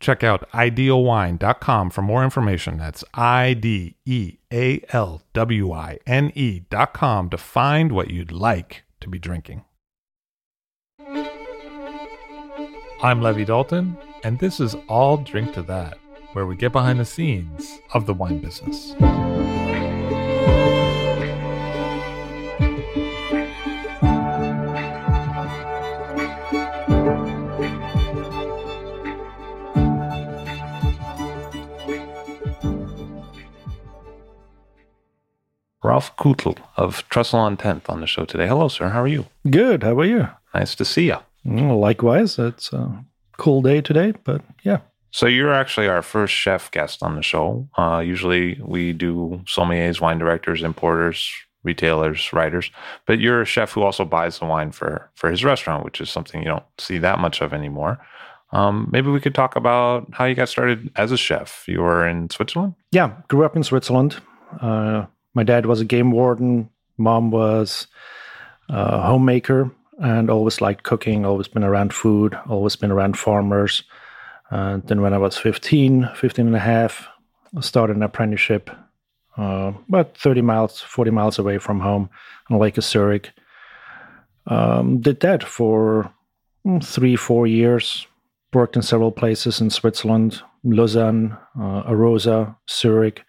[0.00, 2.78] Check out idealwine.com for more information.
[2.78, 8.84] That's I D E A L W I N E.com to find what you'd like
[9.00, 9.64] to be drinking.
[13.00, 15.98] I'm Levi Dalton, and this is I'll Drink to That,
[16.32, 18.94] where we get behind the scenes of the wine business.
[35.82, 38.48] Ralf Kuettel of Trestle on 10th on the show today.
[38.48, 38.88] Hello, sir.
[38.88, 39.26] How are you?
[39.48, 39.82] Good.
[39.84, 40.28] How are you?
[40.54, 41.18] Nice to see you.
[41.46, 42.38] Mm, likewise.
[42.38, 43.04] It's a
[43.36, 44.78] cool day today, but yeah.
[45.10, 47.68] So you're actually our first chef guest on the show.
[47.78, 51.30] Uh, usually we do sommeliers, wine directors, importers,
[51.62, 52.70] retailers, writers,
[53.06, 56.10] but you're a chef who also buys the wine for for his restaurant, which is
[56.10, 57.98] something you don't see that much of anymore.
[58.52, 61.64] Um, maybe we could talk about how you got started as a chef.
[61.66, 62.74] You were in Switzerland.
[62.90, 64.16] Yeah, grew up in Switzerland.
[64.60, 66.70] Uh, my dad was a game warden.
[66.96, 67.86] Mom was
[68.68, 73.82] a homemaker and always liked cooking, always been around food, always been around farmers.
[74.50, 77.08] And then when I was 15, 15 and a half,
[77.56, 78.70] I started an apprenticeship
[79.38, 82.10] uh, about 30 miles, 40 miles away from home
[82.50, 83.30] on Lake Zurich.
[84.48, 86.12] Um, did that for
[86.66, 88.06] mm, three, four years.
[88.52, 93.22] Worked in several places in Switzerland, Lausanne, uh, Arosa, Zurich.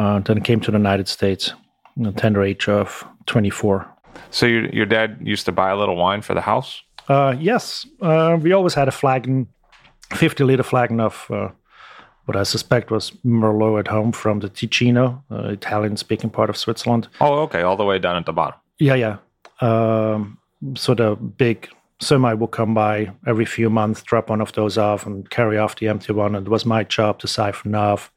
[0.00, 1.52] Uh, then came to the United States,
[1.94, 3.86] the tender age of 24.
[4.30, 6.82] So your your dad used to buy a little wine for the house?
[7.08, 9.46] Uh, yes, uh, we always had a flagon,
[10.14, 11.48] 50 liter flagon of uh,
[12.24, 16.56] what I suspect was Merlot at home from the Ticino, uh, Italian speaking part of
[16.56, 17.08] Switzerland.
[17.20, 18.58] Oh, okay, all the way down at the bottom.
[18.78, 19.16] Yeah, yeah.
[19.60, 20.38] Um,
[20.76, 21.68] so the big
[21.98, 25.76] semi will come by every few months, drop one of those off, and carry off
[25.76, 26.34] the empty one.
[26.34, 28.10] And it was my job to siphon off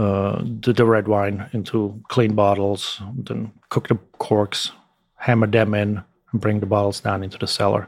[0.00, 4.72] uh, the, the red wine into clean bottles, then cook the corks,
[5.16, 6.02] hammer them in,
[6.32, 7.86] and bring the bottles down into the cellar.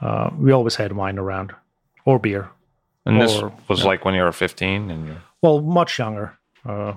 [0.00, 1.52] Uh, we always had wine around,
[2.06, 2.48] or beer.
[3.04, 3.86] And this was yeah.
[3.86, 6.94] like when you were 15 and Well, much younger, uh,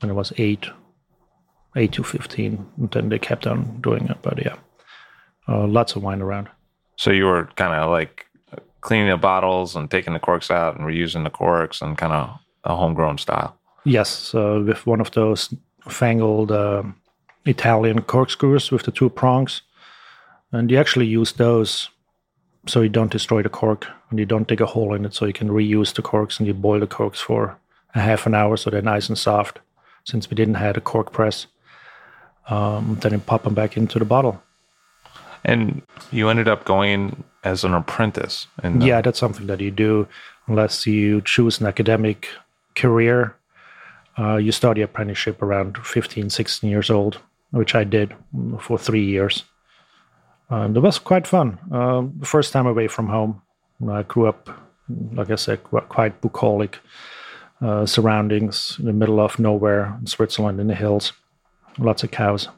[0.00, 0.66] when I was eight,
[1.76, 2.66] eight to fifteen.
[2.76, 4.56] And then they kept on doing it, but yeah,
[5.48, 6.48] uh, lots of wine around.
[6.96, 8.26] so you were kind of like
[8.80, 12.38] cleaning the bottles and taking the corks out and reusing the corks and kind of
[12.64, 13.59] a homegrown style.
[13.84, 15.54] Yes, uh, with one of those
[15.88, 16.82] fangled uh,
[17.46, 19.62] Italian corkscrews with the two prongs,
[20.52, 21.88] and you actually use those
[22.66, 25.24] so you don't destroy the cork and you don't dig a hole in it, so
[25.24, 27.56] you can reuse the corks and you boil the corks for
[27.94, 29.60] a half an hour so they're nice and soft.
[30.04, 31.46] Since we didn't have a cork press,
[32.48, 34.42] um, then you pop them back into the bottle.
[35.44, 38.46] And you ended up going as an apprentice.
[38.62, 40.06] And Yeah, that's something that you do
[40.46, 42.28] unless you choose an academic
[42.74, 43.36] career.
[44.20, 47.18] Uh, you start your apprenticeship around 15, 16 years old,
[47.52, 48.14] which I did
[48.60, 49.44] for three years.
[50.50, 51.58] It was quite fun.
[51.70, 53.40] Um, the first time away from home.
[53.88, 54.50] I grew up,
[55.12, 56.78] like I said, quite bucolic
[57.62, 61.12] uh, surroundings in the middle of nowhere in Switzerland in the hills.
[61.78, 62.48] Lots of cows.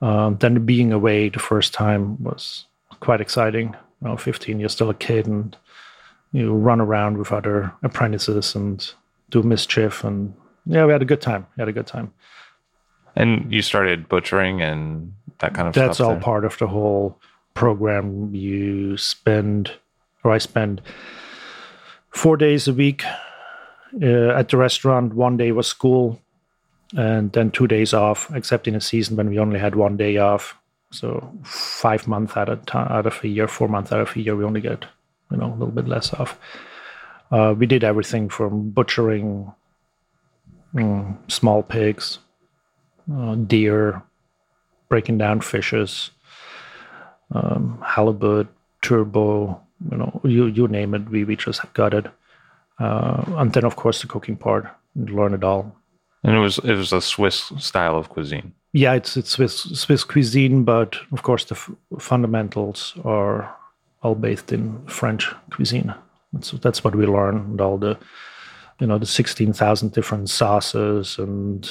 [0.00, 2.66] Um, then being away the first time was
[3.00, 3.74] quite exciting.
[4.02, 5.56] You know, 15, you're still a kid and
[6.32, 8.92] you run around with other apprentices and
[9.30, 10.04] do mischief.
[10.04, 10.34] And
[10.66, 11.46] yeah, we had a good time.
[11.56, 12.12] We had a good time.
[13.14, 16.20] And you started butchering and that kind of That's all there.
[16.20, 17.18] part of the whole
[17.54, 18.34] program.
[18.34, 19.72] You spend,
[20.22, 20.82] or I spend,
[22.10, 23.04] four days a week
[24.02, 25.14] uh, at the restaurant.
[25.14, 26.20] One day was school,
[26.96, 30.16] and then two days off, except in a season when we only had one day
[30.18, 30.56] off.
[30.90, 34.20] So five months out of time, out of a year, four months out of a
[34.20, 34.84] year, we only get
[35.30, 36.38] you know a little bit less off.
[37.30, 39.52] Uh, we did everything from butchering
[40.76, 42.18] mm, small pigs,
[43.12, 44.02] uh, deer,
[44.88, 46.10] breaking down fishes,
[47.32, 48.46] um, halibut,
[48.82, 52.06] turbo, you know, you you name it, we we just got it.
[52.78, 55.74] Uh, and then of course the cooking part, learn it all.
[56.22, 58.52] And it was it was a Swiss style of cuisine.
[58.72, 63.54] Yeah, it's it's Swiss Swiss cuisine, but of course the f- fundamentals are
[64.02, 65.94] all based in French cuisine.
[66.32, 67.60] That's that's what we learned.
[67.60, 67.96] All the
[68.78, 71.70] you know the sixteen thousand different sauces and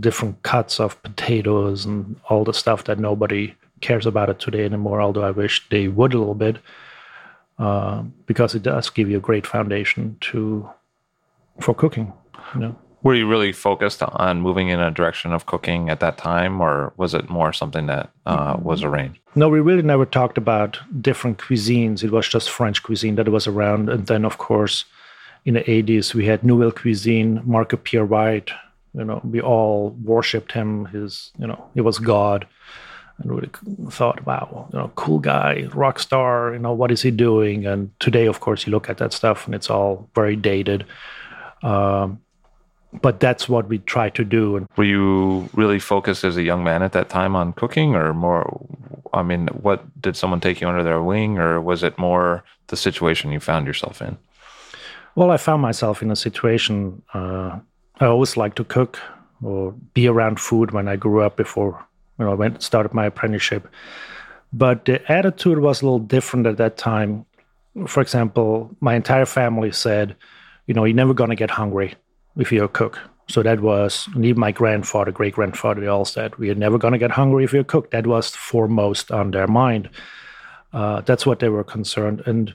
[0.00, 5.00] different cuts of potatoes and all the stuff that nobody cares about it today anymore.
[5.00, 6.58] Although I wish they would a little bit,
[7.58, 10.68] uh, because it does give you a great foundation to
[11.60, 12.12] for cooking.
[12.54, 12.76] You know.
[13.02, 16.92] Were you really focused on moving in a direction of cooking at that time, or
[16.96, 19.20] was it more something that uh, was arranged?
[19.36, 22.02] No, we really never talked about different cuisines.
[22.02, 23.88] It was just French cuisine that was around.
[23.88, 24.86] And then, of course,
[25.46, 28.50] in the 80s, we had Nouvelle Cuisine, Marco Pierre White.
[28.94, 30.86] You know, we all worshipped him.
[30.86, 32.46] His, you know, he was God.
[33.18, 33.48] And really
[33.88, 37.64] thought, wow, you know, cool guy, rock star, you know, what is he doing?
[37.64, 40.84] And today, of course, you look at that stuff and it's all very dated.
[41.62, 42.20] Um,
[43.00, 44.56] but that's what we try to do.
[44.56, 48.12] And Were you really focused as a young man at that time on cooking, or
[48.12, 48.66] more?
[49.14, 52.76] I mean, what did someone take you under their wing, or was it more the
[52.76, 54.18] situation you found yourself in?
[55.16, 57.02] Well, I found myself in a situation.
[57.14, 57.58] Uh,
[58.00, 59.00] I always liked to cook
[59.42, 61.84] or be around food when I grew up before
[62.18, 63.66] you know I went started my apprenticeship.
[64.52, 67.24] But the attitude was a little different at that time.
[67.86, 70.14] For example, my entire family said,
[70.66, 71.94] you know, you're never gonna get hungry
[72.36, 72.98] if you're a cook.
[73.28, 76.92] So that was, even my grandfather, great grandfather, they all said, we are never going
[76.92, 77.90] to get hungry if you're a cook.
[77.90, 79.90] That was foremost on their mind.
[80.72, 82.22] Uh, that's what they were concerned.
[82.26, 82.54] And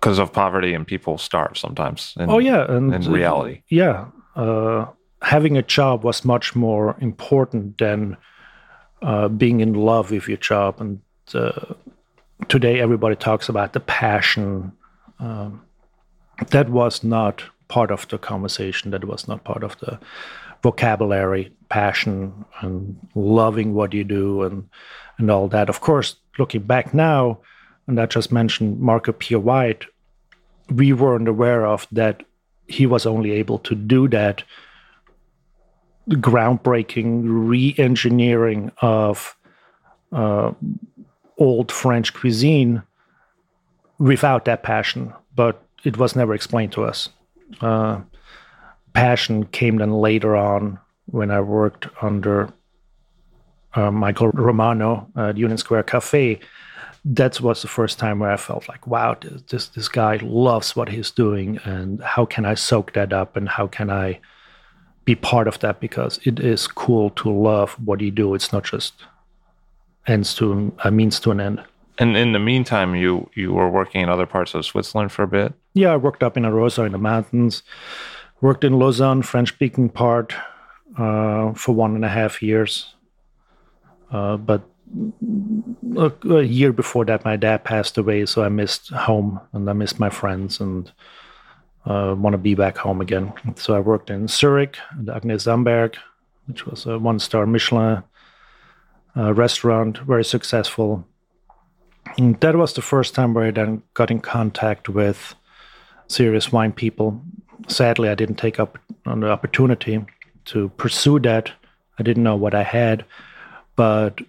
[0.00, 2.14] because of poverty and people starve sometimes.
[2.18, 2.70] In, oh, yeah.
[2.70, 3.62] And in reality.
[3.68, 4.06] Yeah.
[4.34, 4.86] Uh,
[5.22, 8.16] having a job was much more important than
[9.02, 10.80] uh, being in love with your job.
[10.80, 11.00] And
[11.34, 11.74] uh,
[12.48, 14.72] today, everybody talks about the passion.
[15.18, 15.62] Um,
[16.50, 19.98] that was not part of the conversation that was not part of the
[20.62, 24.68] vocabulary passion and loving what you do and
[25.18, 27.38] and all that of course looking back now
[27.86, 29.84] and i just mentioned marco pierre white
[30.70, 32.22] we weren't aware of that
[32.66, 34.42] he was only able to do that
[36.08, 39.36] groundbreaking re-engineering of
[40.12, 40.52] uh,
[41.38, 42.82] old french cuisine
[43.98, 47.08] without that passion but it was never explained to us
[47.60, 48.00] uh,
[48.96, 52.52] passion came then later on when I worked under
[53.74, 56.40] uh, Michael Romano at Union Square Cafe.
[57.08, 59.16] That was the first time where I felt like, wow,
[59.48, 63.48] this this guy loves what he's doing, and how can I soak that up, and
[63.48, 64.18] how can I
[65.04, 65.78] be part of that?
[65.78, 68.34] Because it is cool to love what you do.
[68.34, 68.94] It's not just
[70.06, 71.62] ends to a means to an end.
[71.98, 75.28] And in the meantime, you you were working in other parts of Switzerland for a
[75.28, 75.52] bit.
[75.74, 77.62] Yeah, I worked up in Arosa in the mountains.
[78.40, 80.34] Worked in Lausanne, French-speaking part,
[80.98, 82.94] uh, for one and a half years.
[84.10, 84.62] Uh, but
[85.96, 89.72] a, a, year before that, my dad passed away, so I missed home and I
[89.72, 90.90] missed my friends and
[91.84, 93.32] uh, want to be back home again.
[93.56, 95.96] So I worked in Zurich at Agnes Amberg,
[96.46, 98.02] which was a one-star Michelin
[99.16, 101.06] uh, restaurant, very successful.
[102.18, 105.34] And that was the first time where I then got in contact with
[106.08, 107.20] serious wine people.
[107.68, 110.04] Sadly, I didn't take up on the opportunity
[110.46, 111.50] to pursue that.
[111.98, 113.04] I didn't know what I had,
[113.74, 114.20] but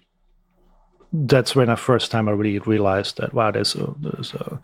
[1.12, 4.60] that's when I first time I really realized that wow, there's a, there's a,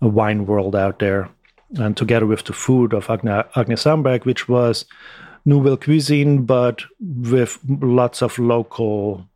[0.00, 1.28] a wine world out there,
[1.76, 4.84] and together with the food of Agne, Agnes Amberg, which was
[5.44, 9.28] nouvelle cuisine, but with lots of local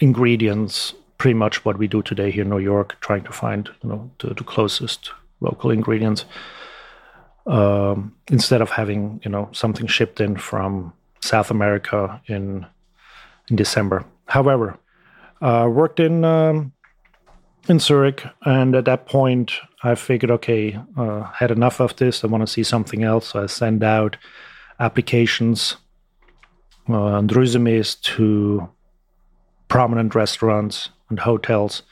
[0.00, 3.88] ingredients pretty much what we do today here in New York, trying to find you
[3.88, 6.24] know the, the closest local ingredients
[7.46, 12.66] um, instead of having you know something shipped in from South America in
[13.48, 14.04] in December.
[14.26, 14.78] However,
[15.44, 16.72] uh, worked in um,
[17.68, 22.24] in Zurich, and at that point, I figured, okay, uh, had enough of this.
[22.24, 23.28] I want to see something else.
[23.28, 24.16] So I send out
[24.80, 25.76] applications
[26.88, 28.68] uh, and resumes to
[29.68, 31.82] prominent restaurants and hotels,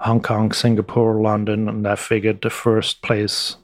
[0.00, 3.56] Hong Kong, Singapore, London, and I figured the first place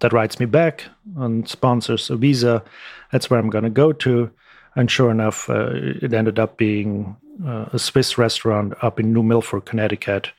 [0.00, 0.84] that writes me back
[1.16, 2.62] and sponsors a visa,
[3.10, 4.30] that's where I'm going to go to.
[4.76, 9.22] And sure enough, uh, it ended up being uh, a Swiss restaurant up in New
[9.22, 10.30] Milford, Connecticut.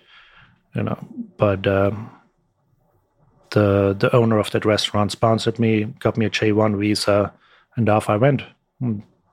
[0.74, 0.98] You know,
[1.38, 2.10] but um,
[3.52, 7.34] the the owner of that restaurant sponsored me, got me a J1 visa,
[7.76, 8.44] and off I went.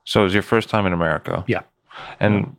[0.04, 1.44] So it was your first time in America.
[1.48, 1.62] Yeah.
[2.20, 2.56] And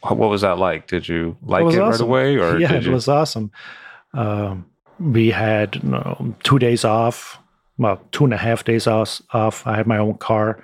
[0.00, 0.86] what was that like?
[0.86, 2.92] Did you like it, it right away, or yeah, it you...
[2.92, 3.52] was awesome.
[4.12, 4.66] Um,
[4.98, 7.38] we had you know, two days off,
[7.78, 9.20] well, two and a half days off.
[9.32, 9.66] off.
[9.66, 10.62] I had my own car,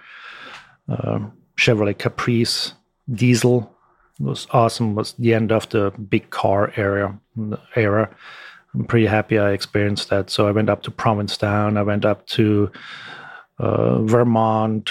[1.57, 2.75] Chevrolet Caprice
[3.13, 3.75] diesel.
[4.19, 4.91] It was awesome.
[4.91, 7.19] It was the end of the big car era.
[7.75, 8.15] Era.
[8.75, 10.31] I'm pretty happy I experienced that.
[10.31, 11.77] So I went up to Provincetown.
[11.77, 12.71] I went up to
[13.59, 14.91] uh, Vermont.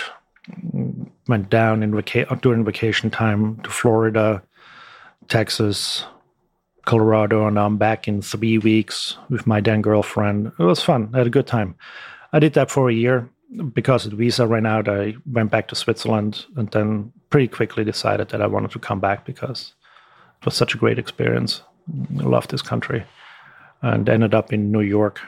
[1.27, 4.41] Went down in vaca- during vacation time to Florida,
[5.27, 6.06] Texas,
[6.86, 10.51] Colorado, and I'm back in three weeks with my then girlfriend.
[10.58, 11.12] It was fun.
[11.13, 11.75] I had a good time.
[12.34, 13.29] I did that for a year
[13.74, 14.88] because the visa ran out.
[14.88, 19.00] I went back to Switzerland and then pretty quickly decided that I wanted to come
[19.00, 19.74] back because
[20.39, 21.62] it was such a great experience.
[22.20, 23.03] I love this country,
[23.82, 25.20] and ended up in New York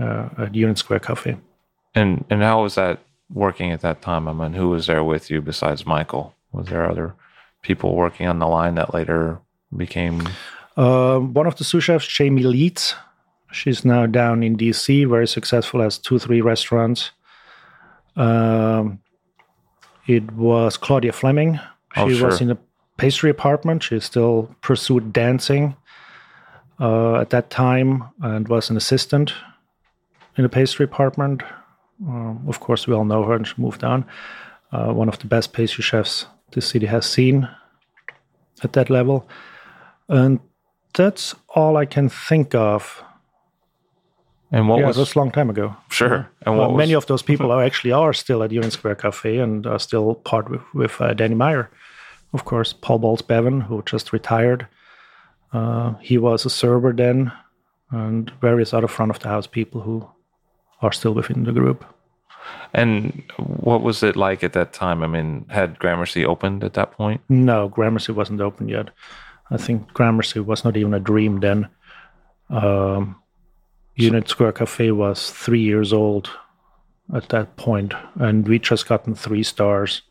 [0.00, 1.36] uh, at Union Square Cafe.
[1.94, 3.00] And and how was that
[3.32, 4.28] working at that time?
[4.28, 6.34] I mean, who was there with you besides Michael?
[6.52, 7.14] Was there other
[7.62, 9.38] people working on the line that later
[9.76, 10.22] became
[10.76, 12.94] uh, one of the sous chefs, Jamie Leeds.
[13.52, 17.10] She's now down in DC, very successful, has two, three restaurants.
[18.20, 19.00] Um,
[20.06, 21.58] it was Claudia Fleming.
[21.94, 22.26] She Oh, sure.
[22.26, 22.58] was in the
[22.96, 23.82] pastry apartment.
[23.82, 25.76] She still pursued dancing
[26.78, 29.32] uh, at that time and was an assistant
[30.36, 31.42] in the pastry department.
[32.06, 34.04] Um, of course, we all know her and she moved on.
[34.72, 37.48] Uh, one of the best pastry chefs the city has seen
[38.62, 39.28] at that level.
[40.08, 40.40] And
[40.94, 43.02] that's all I can think of.
[44.52, 45.76] And what yeah, was it was a long time ago.
[45.90, 48.70] sure and what Uh, was, many of those people are actually are still at Union
[48.70, 51.68] Square Cafe and are still part with, with uh, Danny Meyer.
[52.32, 54.66] Of course, Paul Bolles-Beaven, who just retired.
[55.52, 57.32] Uh, he was a server then,
[57.90, 60.08] and various other front of the house people who
[60.82, 61.84] are still within the group.
[62.74, 65.02] and what was it like at that time?
[65.02, 67.20] I mean, had Gramercy opened at that point?
[67.28, 68.90] No, Gramercy wasn't open yet.
[69.50, 71.68] I think Gramercy was not even a dream then.
[72.48, 73.16] Um,
[74.00, 76.30] Union Square Cafe was three years old
[77.14, 80.02] at that point, and we just gotten three stars.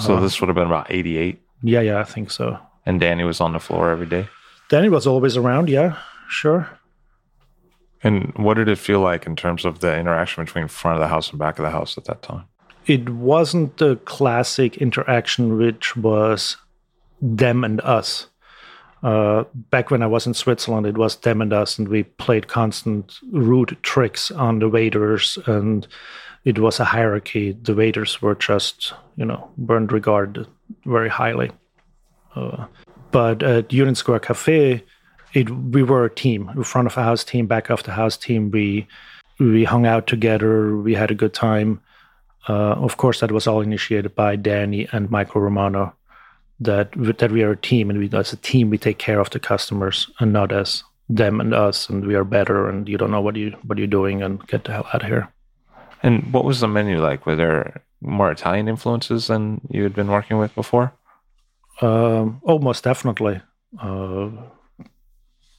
[0.00, 2.58] So uh, this would have been about 88 Yeah, yeah, I think so.
[2.86, 4.28] and Danny was on the floor every day.
[4.68, 5.96] Danny was always around, yeah,
[6.28, 6.68] sure.
[8.02, 11.08] And what did it feel like in terms of the interaction between front of the
[11.08, 12.44] house and back of the house at that time?
[12.86, 16.56] It wasn't the classic interaction which was
[17.20, 18.28] them and us.
[19.02, 22.48] Uh, back when I was in Switzerland, it was them and us, and we played
[22.48, 25.86] constant rude tricks on the waiters, and
[26.44, 27.52] it was a hierarchy.
[27.52, 30.46] The waiters were just, you know, weren't regarded
[30.84, 31.52] very highly.
[32.34, 32.66] Uh,
[33.10, 34.82] but at Union Square Cafe,
[35.34, 38.16] it we were a team, a front of the house team, back of the house
[38.16, 38.50] team.
[38.50, 38.86] We
[39.38, 40.76] we hung out together.
[40.76, 41.80] We had a good time.
[42.48, 45.94] Uh, of course, that was all initiated by Danny and Michael Romano.
[46.60, 49.30] That that we are a team, and we as a team we take care of
[49.30, 52.68] the customers, and not as them and us, and we are better.
[52.68, 55.08] And you don't know what you what you're doing, and get the hell out of
[55.08, 55.28] here.
[56.02, 57.26] And what was the menu like?
[57.26, 60.92] Were there more Italian influences than you had been working with before?
[61.80, 63.40] Um, oh, most definitely.
[63.80, 64.30] Uh,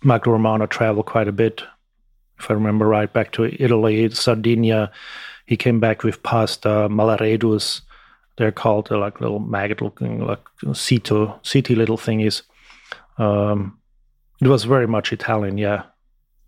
[0.02, 1.64] Michael Romano traveled quite a bit,
[2.40, 4.92] if I remember right, back to Italy, Sardinia.
[5.46, 7.82] He came back with pasta, malloreddus.
[8.40, 10.40] They're called uh, like little maggot looking, like
[10.72, 12.44] cito, city little thingies.
[13.18, 13.78] Um,
[14.42, 15.84] it was very much Italian, yeah.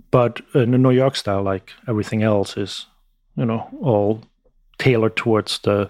[0.10, 2.86] But in the New York style, like everything else, is,
[3.36, 4.24] you know, all
[4.78, 5.90] tailored towards the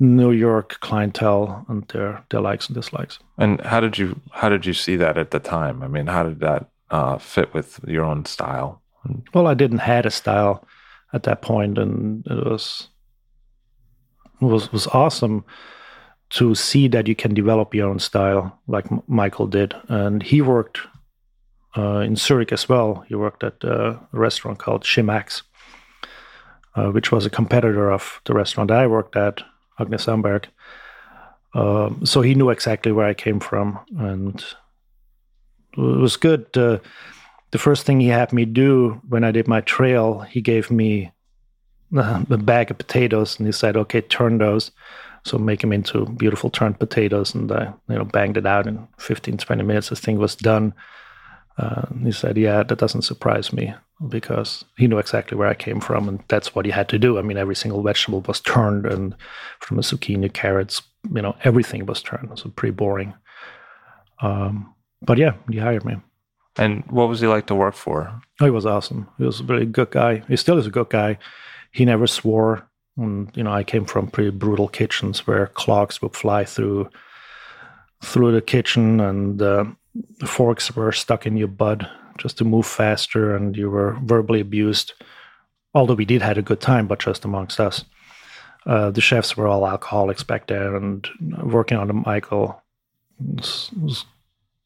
[0.00, 3.20] New York clientele and their, their likes and dislikes.
[3.38, 5.80] And how did you how did you see that at the time?
[5.80, 8.82] I mean, how did that uh, fit with your own style?
[9.32, 10.66] Well, I didn't had a style
[11.12, 12.88] at that point, and it was
[14.40, 15.44] was was awesome
[16.30, 20.42] to see that you can develop your own style, like M- Michael did, and he
[20.42, 20.80] worked
[21.76, 23.04] uh, in Zurich as well.
[23.08, 25.42] He worked at a restaurant called Chez Max,
[26.74, 29.42] uh, which was a competitor of the restaurant I worked at,
[29.78, 30.46] Agnes Amberg.
[31.54, 34.44] Um, so he knew exactly where I came from, and
[35.76, 36.46] it was good.
[36.54, 36.78] Uh,
[37.50, 41.12] the first thing he had me do when I did my trail, he gave me
[41.96, 44.70] uh, a bag of potatoes and he said, "Okay, turn those."
[45.24, 48.86] So make them into beautiful turned potatoes, and I, you know, banged it out in
[48.98, 49.88] 15, 20 minutes.
[49.90, 50.72] This thing was done.
[51.58, 53.74] Uh, he said, "Yeah, that doesn't surprise me
[54.08, 57.18] because he knew exactly where I came from, and that's what he had to do.
[57.18, 59.14] I mean, every single vegetable was turned, and
[59.60, 62.38] from the zucchini, carrots, you know, everything was turned.
[62.38, 63.12] So pretty boring.
[64.22, 65.96] Um, but yeah, he hired me.
[66.58, 68.20] And what was he like to work for?
[68.40, 69.08] Oh, he was awesome.
[69.18, 70.22] He was a really good guy.
[70.28, 71.18] He still is a good guy.
[71.70, 72.68] He never swore.
[72.96, 76.90] And you know, I came from pretty brutal kitchens where clogs would fly through
[78.02, 79.64] through the kitchen, and uh,
[80.18, 81.82] the forks were stuck in your butt
[82.16, 84.92] just to move faster, and you were verbally abused.
[85.74, 87.84] Although we did had a good time, but just amongst us.
[88.66, 91.08] Uh, the chefs were all alcoholics back there, and
[91.42, 92.62] working on the Michael
[93.18, 94.04] was, was,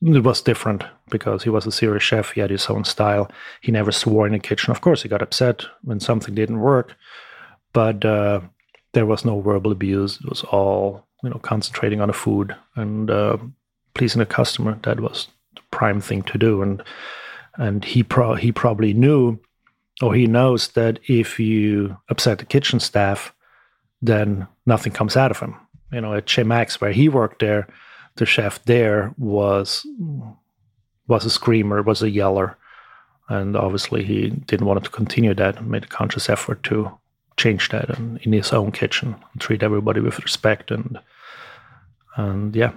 [0.05, 2.33] it was different because he was a serious chef.
[2.33, 3.31] He had his own style.
[3.61, 4.71] He never swore in the kitchen.
[4.71, 6.97] Of course, he got upset when something didn't work,
[7.73, 8.41] but uh,
[8.93, 10.19] there was no verbal abuse.
[10.21, 13.39] It was all you know, concentrating on the food and uh,
[13.95, 14.79] pleasing the customer.
[14.83, 16.83] That was the prime thing to do, and
[17.55, 19.39] and he pro- he probably knew,
[20.01, 23.33] or he knows that if you upset the kitchen staff,
[24.01, 25.55] then nothing comes out of him.
[25.93, 27.69] You know, at Chez Max, where he worked there,
[28.16, 29.87] the chef there was
[31.09, 32.57] was a screamer, was a yeller,
[33.28, 36.90] and obviously he didn't want to continue that and made a conscious effort to
[37.37, 40.99] change that and in his own kitchen treat everybody with respect and
[42.16, 42.73] and yeah.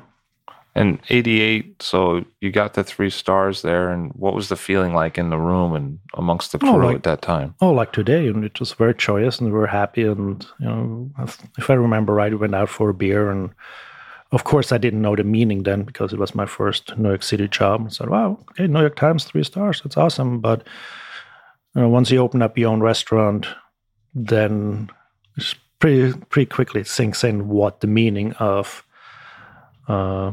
[0.78, 5.18] And 88 so you got the three stars there and what was the feeling like
[5.18, 7.56] in the room and amongst the oh, crew oh, like, at that time?
[7.62, 11.12] Oh like today and it was very joyous and we were happy and you know
[11.58, 13.52] if i remember right we went out for a beer and
[14.36, 17.24] of course i didn't know the meaning then because it was my first new york
[17.24, 20.68] city job i said wow okay new york times three stars that's awesome but
[21.74, 23.48] you know, once you open up your own restaurant
[24.14, 24.90] then
[25.80, 28.84] pretty pretty quickly it sinks in what the meaning of
[29.88, 30.32] uh,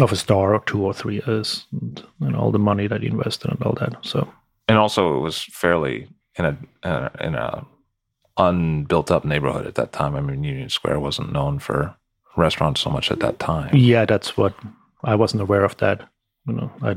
[0.00, 3.10] of a star or two or three is, and, and all the money that you
[3.10, 3.96] invested and all that.
[4.02, 4.32] So,
[4.68, 7.66] and also it was fairly in in a in a
[8.36, 10.14] unbuilt up neighborhood at that time.
[10.14, 11.96] I mean, Union Square wasn't known for
[12.38, 13.74] restaurants so much at that time.
[13.74, 14.54] Yeah, that's what
[15.04, 16.08] I wasn't aware of that.
[16.46, 16.96] You know, I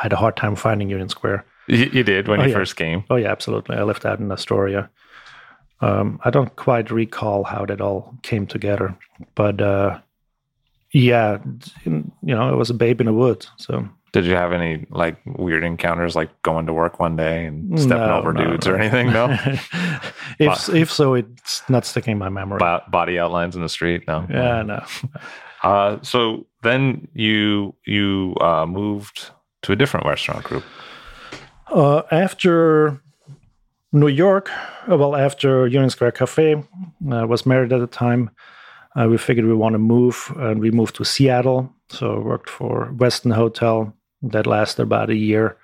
[0.00, 1.44] had a hard time finding Union Square.
[1.66, 2.56] You, you did when oh, you yeah.
[2.56, 3.04] first came.
[3.10, 3.76] Oh yeah, absolutely.
[3.76, 4.90] I lived out in Astoria.
[5.80, 8.96] Um, I don't quite recall how that all came together,
[9.34, 9.98] but uh,
[10.92, 11.38] yeah,
[11.84, 13.50] you know, it was a babe in the woods.
[13.58, 17.76] So, did you have any like weird encounters, like going to work one day and
[17.80, 18.72] stepping no, over no, dudes no.
[18.72, 19.12] or anything?
[19.12, 19.36] No.
[20.38, 22.60] if if so, it's not sticking in my memory.
[22.60, 24.04] Body outlines in the street?
[24.06, 24.24] No.
[24.30, 24.84] Yeah, no.
[25.64, 30.62] uh, so then you you uh, moved to a different restaurant group.
[31.66, 33.02] Uh, after
[33.90, 34.48] New York,
[34.88, 36.54] uh, well, after Union Square Cafe,
[37.10, 38.30] I uh, was married at the time.
[38.94, 41.74] Uh, we figured we want to move, and we moved to Seattle.
[41.88, 43.92] So I worked for Westin Hotel.
[44.30, 45.56] That lasted about a year.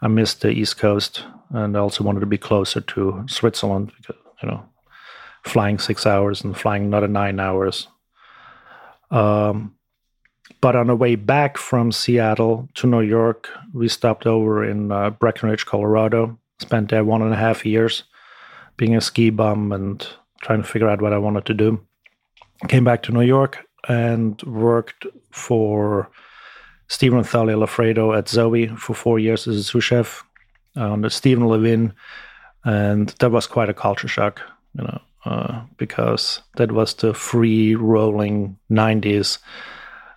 [0.00, 4.16] I missed the East Coast, and I also wanted to be closer to Switzerland because
[4.42, 4.64] you know,
[5.44, 7.88] flying six hours and flying another nine hours.
[9.10, 9.74] Um,
[10.60, 15.10] but on the way back from Seattle to New York, we stopped over in uh,
[15.10, 16.38] Breckenridge, Colorado.
[16.60, 18.04] Spent there one and a half years
[18.76, 20.06] being a ski bum and
[20.42, 21.80] trying to figure out what I wanted to do.
[22.68, 26.10] Came back to New York and worked for
[26.94, 30.22] Stephen Thalia Loffredo at Zoe for four years as a sous chef
[30.76, 31.92] under Stephen Levine.
[32.64, 34.40] And that was quite a culture shock,
[34.78, 39.38] you know, uh, because that was the free rolling 90s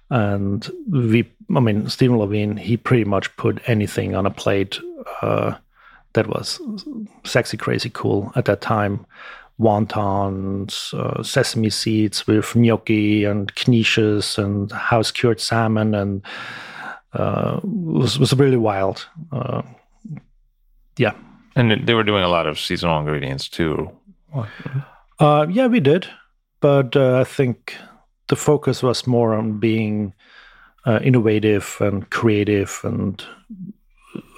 [0.09, 4.79] and we i mean stephen levine he pretty much put anything on a plate
[5.21, 5.53] uh,
[6.13, 6.61] that was
[7.25, 9.05] sexy crazy cool at that time
[9.60, 16.22] wontons uh, sesame seeds with gnocchi and knishes and house cured salmon and
[17.13, 19.08] uh, was was really wild.
[19.32, 19.63] Uh,
[20.98, 21.13] yeah.
[21.56, 23.89] And they were doing a lot of seasonal ingredients too.
[25.20, 26.08] Uh, yeah we did.
[26.60, 27.76] But uh, i think
[28.28, 30.13] the focus was more on being
[30.86, 33.24] uh, innovative and creative, and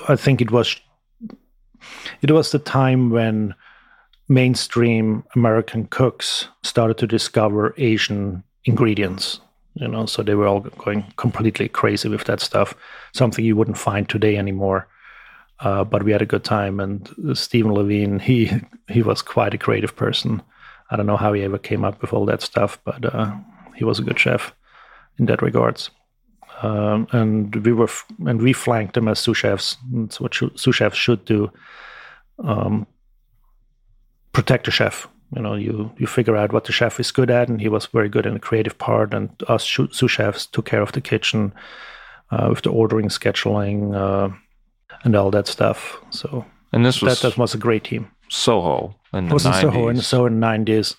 [0.07, 0.79] I think it was
[2.21, 3.53] it was the time when
[4.29, 9.41] mainstream American cooks started to discover Asian ingredients.
[9.73, 12.73] You know, so they were all going completely crazy with that stuff.
[13.13, 14.87] Something you wouldn't find today anymore.
[15.59, 18.51] Uh, but we had a good time, and Stephen Levine, he
[18.87, 20.41] he was quite a creative person.
[20.89, 23.35] I don't know how he ever came up with all that stuff, but uh,
[23.75, 24.53] he was a good chef
[25.17, 25.91] in that regards.
[26.61, 29.77] Um, and we were f- and we flanked him as sous chefs.
[29.93, 31.51] That's what sh- sous chefs should do.
[32.43, 32.87] Um,
[34.33, 35.07] protect the chef.
[35.35, 37.85] You know, you you figure out what the chef is good at, and he was
[37.87, 39.13] very good in the creative part.
[39.13, 41.53] And us sous chefs took care of the kitchen
[42.31, 44.33] uh, with the ordering, scheduling, uh,
[45.03, 45.97] and all that stuff.
[46.09, 48.11] So and this was that, that was a great team.
[48.29, 49.47] Soho in the was 90s.
[49.47, 50.95] in Soho in Soho in the nineties.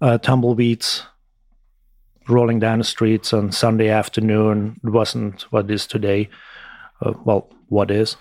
[0.00, 1.06] Uh, tumbleweeds
[2.28, 4.78] rolling down the streets on Sunday afternoon.
[4.84, 6.28] It wasn't what is today.
[7.00, 8.16] Uh, well, what is,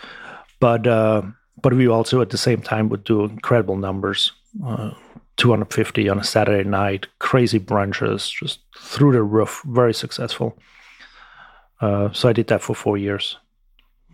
[0.60, 1.22] but uh,
[1.62, 4.32] but we also at the same time would do incredible numbers.
[4.66, 4.92] Uh,
[5.38, 10.58] 250 on a Saturday night, crazy brunches, just through the roof, very successful.
[11.82, 13.38] Uh, so I did that for four years.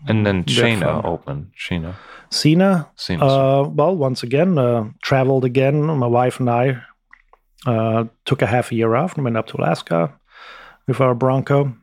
[0.08, 0.44] And then
[0.80, 1.06] fun.
[1.06, 1.52] opened.
[1.56, 1.96] Sheena.
[2.32, 5.84] Cena, uh, well, once again, uh, traveled again.
[5.86, 6.82] My wife and I
[7.66, 10.14] uh, took a half a year off and went up to Alaska
[10.88, 11.76] with our Bronco.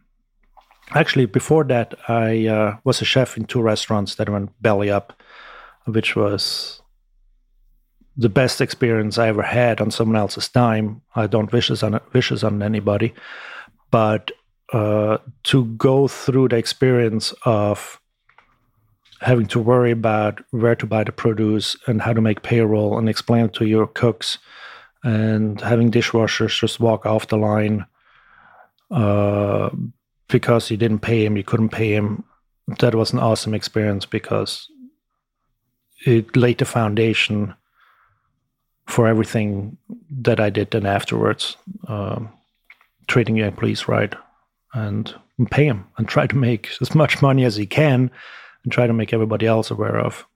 [0.92, 5.22] Actually, before that, I uh, was a chef in two restaurants that went belly up,
[5.88, 6.80] which was
[8.16, 11.02] the best experience I ever had on someone else's time.
[11.14, 13.14] I don't wish this on wishes on anybody,
[13.90, 14.32] but
[14.72, 18.00] uh, to go through the experience of
[19.20, 23.08] having to worry about where to buy the produce and how to make payroll and
[23.08, 24.38] explain it to your cooks
[25.02, 27.86] and having dishwashers just walk off the line
[28.90, 29.70] uh,
[30.28, 32.24] because you didn't pay him, you couldn't pay him.
[32.80, 34.68] That was an awesome experience because
[36.08, 37.54] it laid the foundation
[38.86, 39.76] for everything
[40.10, 41.56] that I did then afterwards.
[41.86, 42.30] Um,
[43.08, 44.14] treating your employees right
[44.74, 45.14] and
[45.50, 48.10] pay them and try to make as much money as you can
[48.62, 50.26] and try to make everybody else aware of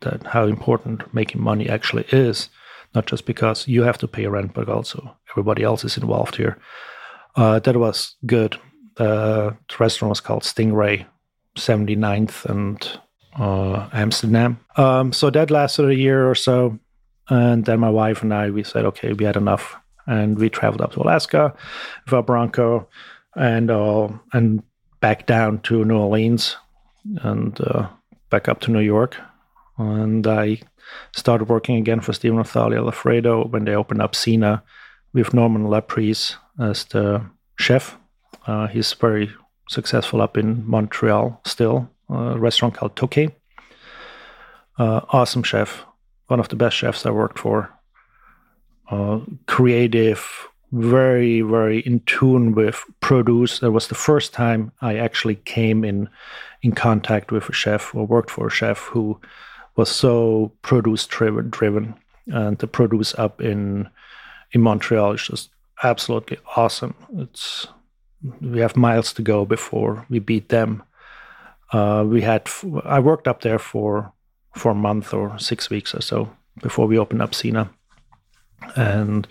[0.00, 2.48] that how important making money actually is
[2.94, 6.58] not just because you have to pay rent but also everybody else is involved here
[7.36, 8.56] uh, that was good
[8.96, 11.06] uh, the restaurant was called stingray
[11.56, 12.98] 79th and
[13.36, 16.78] uh, amsterdam um, so that lasted a year or so
[17.28, 20.80] and then my wife and i we said okay we had enough and we traveled
[20.80, 21.54] up to alaska
[22.04, 22.88] with our bronco
[23.36, 24.62] and uh, and
[25.00, 26.56] back down to new orleans
[27.22, 27.88] and uh,
[28.30, 29.16] back up to New York.
[29.78, 30.60] And I
[31.14, 34.62] started working again for Stephen Othalia Loffredo when they opened up Cena
[35.12, 37.22] with Norman Laprise as the
[37.56, 37.96] chef.
[38.46, 39.30] Uh, he's very
[39.68, 43.32] successful up in Montreal still, a restaurant called Toqué.
[44.78, 45.84] Uh, awesome chef,
[46.28, 47.70] one of the best chefs I worked for.
[48.90, 53.60] Uh, creative, very, very in tune with produce.
[53.60, 56.08] That was the first time I actually came in
[56.62, 59.20] in contact with a chef or worked for a chef who
[59.76, 61.94] was so produce driven driven
[62.26, 63.88] and the produce up in
[64.52, 65.50] in Montreal is just
[65.82, 66.94] absolutely awesome.
[67.16, 67.66] It's
[68.40, 70.82] we have miles to go before we beat them.
[71.72, 72.48] Uh, we had
[72.84, 74.12] I worked up there for
[74.56, 76.30] for a month or six weeks or so
[76.62, 77.70] before we opened up Cena,
[78.76, 79.26] and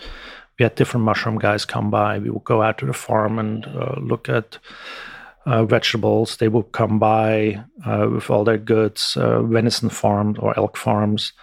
[0.57, 2.19] we had different mushroom guys come by.
[2.19, 4.57] We would go out to the farm and uh, look at
[5.45, 6.37] uh, vegetables.
[6.37, 11.33] They would come by uh, with all their goods, uh, venison farms or elk farms,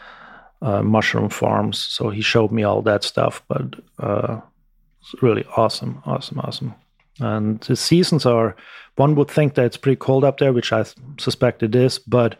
[0.62, 1.78] uh, mushroom farms.
[1.78, 6.74] So he showed me all that stuff, but it's really awesome, awesome, awesome.
[7.20, 8.54] And the seasons are,
[8.96, 10.84] one would think that it's pretty cold up there, which I
[11.18, 12.36] suspect it is, but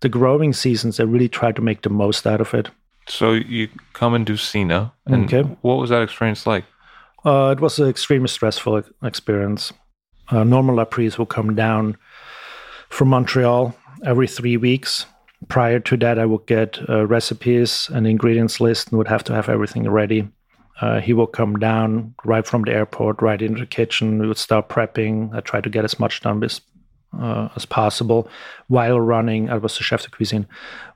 [0.00, 2.70] the growing seasons, they really try to make the most out of it.
[3.08, 4.92] So you come and do Cena.
[5.06, 5.42] And Okay.
[5.62, 6.64] what was that experience like?
[7.24, 9.72] Uh, it was an extremely stressful experience.
[10.30, 11.96] Uh, Norman Laprise will come down
[12.88, 15.06] from Montreal every three weeks.
[15.48, 19.34] Prior to that, I would get uh, recipes and ingredients list and would have to
[19.34, 20.28] have everything ready.
[20.80, 24.18] Uh, he will come down right from the airport, right into the kitchen.
[24.18, 25.34] We would start prepping.
[25.34, 26.60] I try to get as much done as,
[27.18, 28.28] uh, as possible
[28.68, 29.50] while running.
[29.50, 30.46] I was the chef de cuisine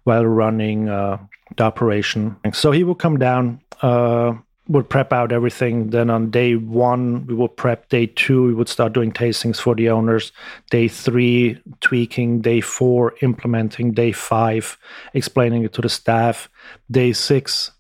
[0.05, 1.19] while running uh,
[1.57, 2.37] the operation.
[2.53, 4.33] So he would come down, uh,
[4.69, 5.91] would prep out everything.
[5.91, 7.91] Then on day one, we would prep.
[7.91, 10.33] Day two, we would start doing tastings for the owners.
[10.71, 12.41] Day three, tweaking.
[12.41, 13.93] Day four, implementing.
[13.93, 14.79] Day five,
[15.13, 16.49] explaining it to the staff.
[16.91, 17.73] Day six,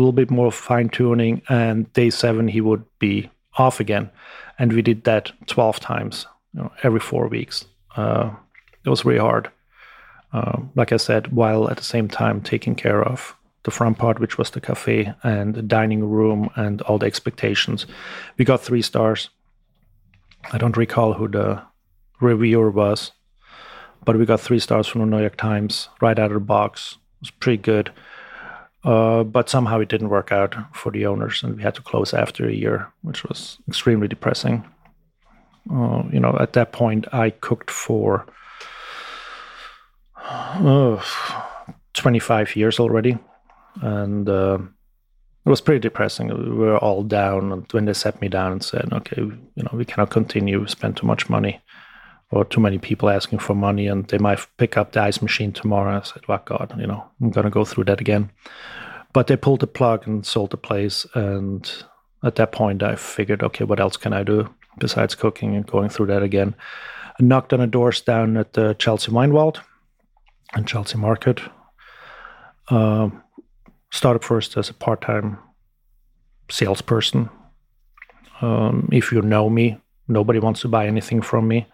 [0.00, 1.42] little bit more fine tuning.
[1.48, 4.10] And day seven, he would be off again.
[4.58, 7.64] And we did that 12 times, you know, every four weeks.
[7.96, 8.30] Uh,
[8.84, 9.50] it was really hard.
[10.32, 14.20] Uh, like I said, while at the same time taking care of the front part,
[14.20, 17.86] which was the cafe and the dining room and all the expectations.
[18.38, 19.30] We got three stars.
[20.52, 21.62] I don't recall who the
[22.20, 23.12] reviewer was,
[24.04, 26.98] but we got three stars from the New York Times right out of the box.
[27.20, 27.90] It was pretty good.
[28.84, 32.12] Uh, but somehow it didn't work out for the owners, and we had to close
[32.12, 34.62] after a year, which was extremely depressing.
[35.72, 38.26] Uh, you know, at that point, I cooked for
[40.22, 41.02] uh,
[41.94, 43.16] 25 years already,
[43.80, 44.58] and uh,
[45.46, 46.28] it was pretty depressing.
[46.28, 49.70] We were all down, and when they sat me down and said, "Okay, you know,
[49.72, 50.60] we cannot continue.
[50.60, 51.60] We spend too much money."
[52.30, 55.52] Or too many people asking for money, and they might pick up the ice machine
[55.52, 55.98] tomorrow.
[55.98, 58.30] I said, "Oh God, you know, I'm gonna go through that again."
[59.12, 61.70] But they pulled the plug and sold the place, and
[62.24, 65.90] at that point, I figured, okay, what else can I do besides cooking and going
[65.90, 66.54] through that again?
[67.20, 69.60] I knocked on the doors down at the Chelsea Vault
[70.56, 71.40] in Chelsea Market.
[72.70, 73.22] Um,
[73.92, 75.38] started first as a part-time
[76.50, 77.28] salesperson.
[78.40, 81.66] Um, if you know me, nobody wants to buy anything from me.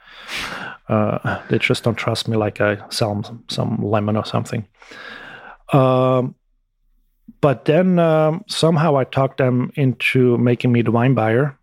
[0.89, 4.67] Uh, they just don't trust me like I sell them some, lemon or something.
[5.73, 6.35] Um,
[7.41, 11.57] but then um, somehow I talked them into making me the wine buyer.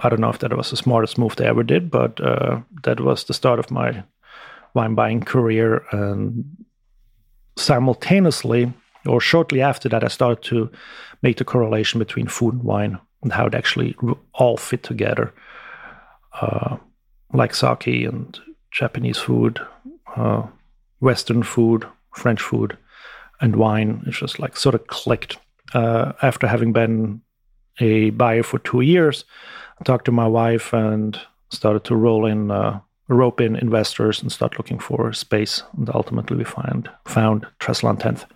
[0.00, 3.00] I don't know if that was the smartest move they ever did, but uh, that
[3.00, 4.02] was the start of my
[4.74, 5.84] wine buying career.
[5.92, 6.66] And
[7.56, 8.72] simultaneously,
[9.06, 10.70] or shortly after that, I started to
[11.22, 13.96] make the correlation between food and wine and how it actually
[14.34, 15.32] all fit together,
[16.40, 16.76] uh,
[17.32, 18.38] like sake and
[18.70, 19.60] Japanese food,
[20.16, 20.42] uh,
[21.00, 22.76] Western food, French food,
[23.40, 24.02] and wine.
[24.06, 25.38] It just like sort of clicked.
[25.74, 27.22] Uh, after having been
[27.80, 29.24] a buyer for two years,
[29.80, 31.18] I talked to my wife and
[31.50, 35.62] started to roll in, uh, rope in investors and start looking for space.
[35.76, 38.26] And ultimately, we find found Trestle on 10th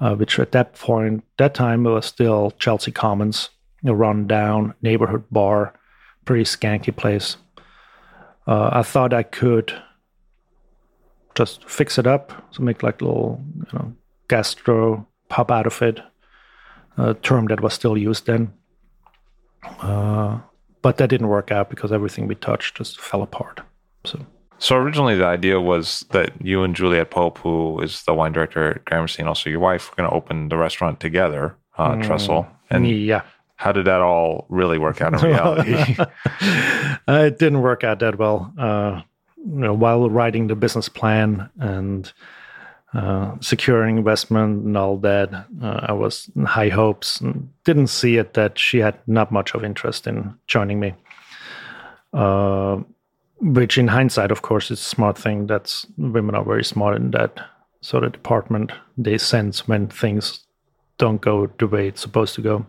[0.00, 3.50] uh, which at that point, that time, was still Chelsea Commons,
[3.88, 5.78] a run-down neighborhood bar,
[6.24, 7.36] pretty skanky place.
[8.46, 9.72] Uh, I thought I could
[11.34, 13.92] just fix it up, so make like a little, you know,
[14.28, 16.00] gastro pub out of it,
[16.96, 18.52] a term that was still used then.
[19.80, 20.38] Uh,
[20.82, 23.60] but that didn't work out because everything we touched just fell apart.
[24.04, 24.24] So
[24.58, 28.70] so originally, the idea was that you and Juliette Pope, who is the wine director
[28.70, 32.02] at Gramercy, and also your wife, were going to open the restaurant together, uh, mm,
[32.02, 32.46] Trestle.
[32.70, 33.22] And yeah,
[33.56, 35.96] how did that all really work out in reality?
[36.00, 36.08] uh,
[37.08, 38.52] it didn't work out that well.
[38.58, 39.02] Uh,
[39.38, 42.12] you know, while writing the business plan and
[42.94, 48.16] uh, securing investment and all that, uh, I was in high hopes and didn't see
[48.16, 50.94] it that she had not much of interest in joining me.
[52.12, 52.80] Uh,
[53.40, 57.10] which in hindsight of course is a smart thing that's women are very smart in
[57.10, 57.38] that
[57.82, 60.46] sort of department they sense when things
[60.98, 62.64] don't go the way it's supposed to go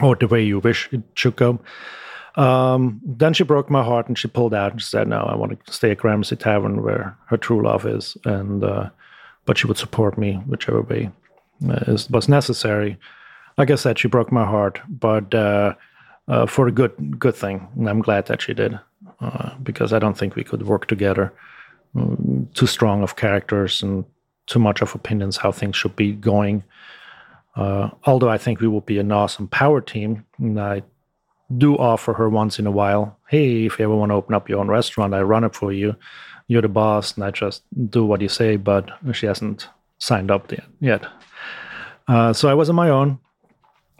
[0.00, 1.58] or the way you wish it should go
[2.36, 5.64] um, then she broke my heart and she pulled out and said no i want
[5.66, 8.88] to stay at gramercy tavern where her true love is and uh,
[9.44, 11.10] but she would support me whichever way
[11.68, 12.96] uh, is, was necessary
[13.58, 15.74] like i said she broke my heart but uh,
[16.28, 18.78] uh for a good good thing and i'm glad that she did
[19.20, 21.32] uh, because I don't think we could work together.
[21.94, 24.04] Um, too strong of characters and
[24.46, 26.64] too much of opinions how things should be going.
[27.54, 30.82] Uh, although I think we will be an awesome power team, and I
[31.58, 34.48] do offer her once in a while, hey, if you ever want to open up
[34.48, 35.94] your own restaurant, I run it for you.
[36.48, 38.56] You're the boss, and I just do what you say.
[38.56, 41.06] But she hasn't signed up yet.
[42.08, 43.18] Uh, so I was on my own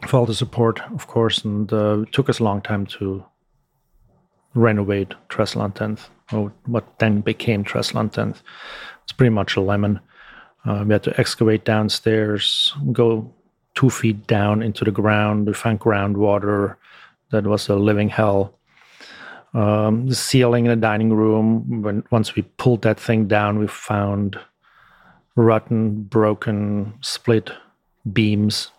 [0.07, 3.23] for all the support, of course, and uh, it took us a long time to
[4.55, 8.41] renovate Trestle 10th, or what then became Trestle 10th.
[9.03, 9.99] It's pretty much a lemon.
[10.65, 13.33] Uh, we had to excavate downstairs, go
[13.75, 15.47] two feet down into the ground.
[15.47, 16.75] We found groundwater.
[17.31, 18.53] That was a living hell.
[19.53, 23.67] Um, the ceiling in the dining room, when once we pulled that thing down, we
[23.67, 24.39] found
[25.35, 27.51] rotten, broken, split
[28.11, 28.71] beams.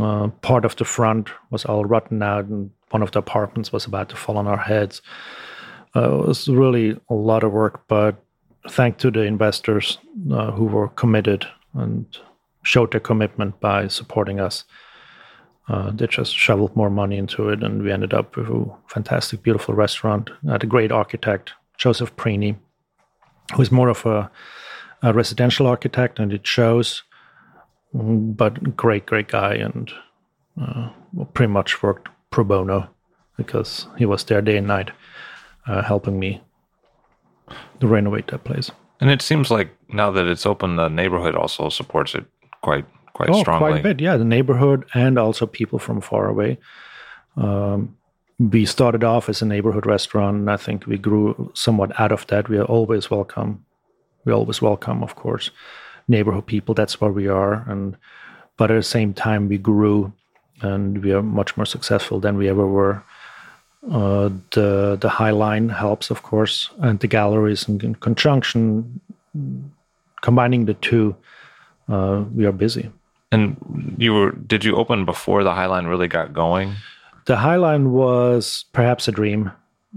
[0.00, 3.84] Uh, part of the front was all rotten out and one of the apartments was
[3.84, 5.02] about to fall on our heads.
[5.94, 8.16] Uh, it was really a lot of work, but
[8.68, 9.98] thanks to the investors
[10.32, 12.06] uh, who were committed and
[12.62, 14.64] showed their commitment by supporting us.
[15.68, 19.42] Uh, they just shoveled more money into it, and we ended up with a fantastic,
[19.42, 20.30] beautiful restaurant.
[20.48, 22.56] Had a great architect, Joseph Prini,
[23.54, 24.30] who is more of a,
[25.02, 27.02] a residential architect, and it shows.
[27.94, 29.92] But great, great guy, and
[30.60, 30.90] uh,
[31.34, 32.88] pretty much worked pro bono
[33.36, 34.90] because he was there day and night
[35.66, 36.42] uh, helping me
[37.80, 38.70] to renovate that place.
[39.00, 42.24] And it seems like now that it's open, the neighborhood also supports it
[42.62, 43.70] quite quite oh, strongly.
[43.70, 44.16] Quite a bit, yeah.
[44.16, 46.58] The neighborhood and also people from far away.
[47.36, 47.96] Um,
[48.38, 52.26] we started off as a neighborhood restaurant, and I think we grew somewhat out of
[52.28, 52.48] that.
[52.48, 53.64] We are always welcome.
[54.24, 55.50] We always welcome, of course,
[56.08, 56.74] neighborhood people.
[56.74, 57.96] That's where we are, and
[58.56, 60.12] but at the same time, we grew
[60.62, 63.02] and we are much more successful than we ever were.
[63.90, 69.00] Uh, the the High Line helps, of course, and the galleries in, in conjunction,
[70.22, 71.16] combining the two,
[71.88, 72.90] uh, we are busy.
[73.30, 76.74] And you were did you open before the High Line really got going?
[77.24, 79.52] The High Line was perhaps a dream.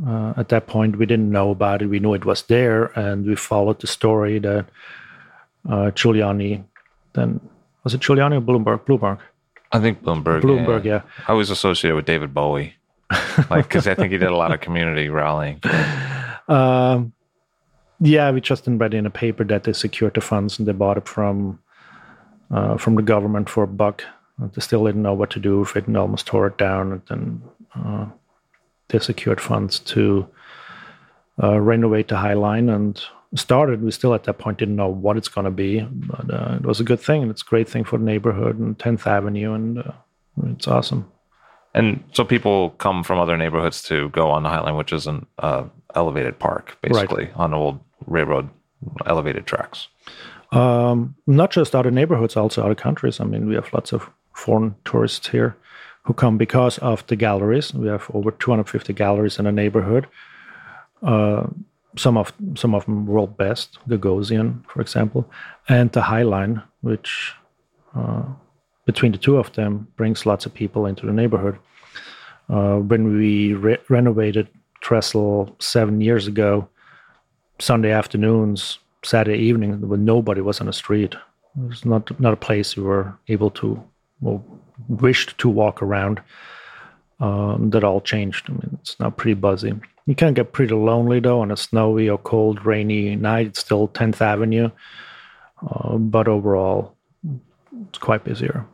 [0.05, 1.87] Uh, at that point, we didn't know about it.
[1.87, 4.65] We knew it was there, and we followed the story that
[5.67, 6.63] uh, Giuliani,
[7.13, 7.39] then
[7.83, 8.85] was it Giuliani or Bloomberg?
[8.85, 9.19] Bloomberg
[9.71, 10.41] I think Bloomberg.
[10.41, 11.01] Bloomberg, yeah.
[11.03, 11.23] yeah.
[11.27, 12.75] I was associated with David Bowie,
[13.49, 15.61] like because I think he did a lot of community rallying.
[16.47, 17.13] Um,
[17.99, 20.71] yeah, we just didn't read in a paper that they secured the funds and they
[20.71, 21.59] bought it from
[22.51, 24.03] uh, from the government for a buck.
[24.37, 26.91] They still didn't know what to do with it and almost tore it down.
[26.91, 27.41] And then
[27.73, 28.05] uh,
[28.89, 30.27] they secured funds to
[31.41, 33.01] uh, renovate the High Line and
[33.35, 33.81] started.
[33.81, 36.65] We still at that point didn't know what it's going to be, but uh, it
[36.65, 39.53] was a good thing and it's a great thing for the neighborhood and 10th Avenue,
[39.53, 39.91] and uh,
[40.47, 41.09] it's awesome.
[41.73, 45.07] And so people come from other neighborhoods to go on the High Line, which is
[45.07, 48.49] an uh, elevated park, basically on old railroad
[49.05, 49.87] elevated tracks.
[50.51, 53.19] Um, not just other neighborhoods, also other countries.
[53.19, 55.57] I mean, we have lots of foreign tourists here
[56.03, 57.73] who come because of the galleries.
[57.73, 60.07] We have over 250 galleries in a neighborhood.
[61.01, 61.47] Uh,
[61.97, 65.29] some of some of them world best, Gagosian, for example,
[65.67, 67.33] and the High Line, which
[67.95, 68.23] uh,
[68.85, 71.57] between the two of them brings lots of people into the neighborhood.
[72.49, 74.47] Uh, when we re- renovated
[74.81, 76.67] Trestle seven years ago,
[77.59, 82.37] Sunday afternoons, Saturday evening, when nobody was on the street, it was not not a
[82.37, 83.81] place you were able to
[84.21, 84.43] well,
[84.87, 86.21] wished to walk around.
[87.21, 88.49] Um, that all changed.
[88.49, 89.73] I mean, it's now pretty buzzy.
[90.05, 93.47] You can get pretty lonely though on a snowy or cold, rainy night.
[93.47, 94.69] It's still 10th Avenue,
[95.65, 96.97] uh, but overall,
[97.87, 98.65] it's quite busier.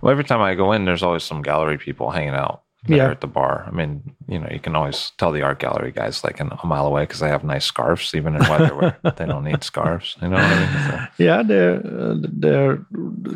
[0.00, 2.62] Well, every time I go in, there's always some gallery people hanging out
[2.96, 3.10] Yeah.
[3.10, 3.64] at the bar.
[3.66, 6.66] I mean, you know, you can always tell the art gallery guys like an, a
[6.66, 10.16] mile away because they have nice scarves, even in weather where they don't need scarves.
[10.22, 10.90] You know what I mean?
[11.18, 12.78] So- Yeah, they're uh, they're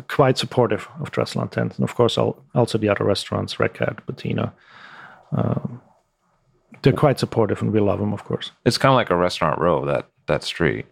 [0.07, 1.11] quite supportive of
[1.41, 4.51] on 10th, and of course, also the other restaurants, Red Cat, Bottino.
[5.31, 5.81] Um,
[6.81, 8.51] they're quite supportive, and we love them, of course.
[8.65, 10.85] it's kind of like a restaurant row that that street.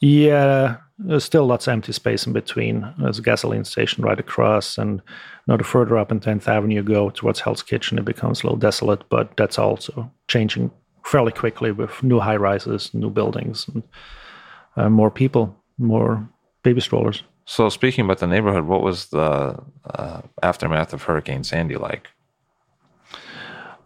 [0.00, 2.92] Yeah, there's still lots of empty space in between.
[2.98, 5.02] There's a gasoline station right across, and you
[5.46, 8.46] know, the further up in 10th Avenue you go towards Hell's Kitchen, it becomes a
[8.46, 10.70] little desolate, but that's also changing
[11.04, 13.82] fairly quickly with new high rises, new buildings, and
[14.76, 16.28] uh, more people, more
[16.62, 17.22] baby strollers.
[17.46, 22.08] So speaking about the neighborhood, what was the uh, aftermath of Hurricane Sandy like?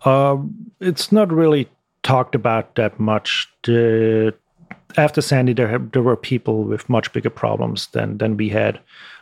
[0.05, 1.71] Um, it's not really
[2.03, 3.49] talked about that much.
[3.63, 4.35] The,
[4.97, 8.81] after Sandy, there there were people with much bigger problems than than we had,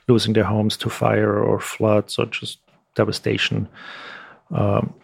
[0.08, 2.58] losing their homes to fire or floods or just
[2.94, 3.68] devastation.
[4.50, 4.94] Um,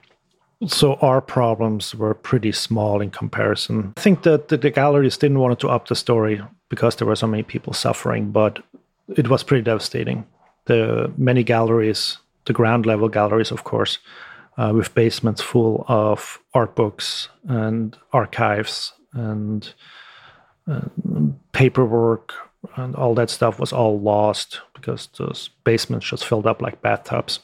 [0.66, 3.94] so our problems were pretty small in comparison.
[3.96, 7.16] I think that the, the galleries didn't want to up the story because there were
[7.16, 8.59] so many people suffering, but
[9.16, 10.26] it was pretty devastating.
[10.64, 13.98] The many galleries, the ground level galleries, of course,
[14.59, 19.72] uh, with basements full of art books and archives and
[21.52, 22.35] paperwork
[22.76, 27.40] and all that stuff was all lost because those basements just filled up like bathtubs.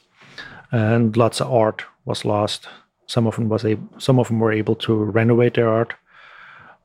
[0.73, 2.67] And lots of art was lost.
[3.07, 5.95] Some of them was able, some of them were able to renovate their art.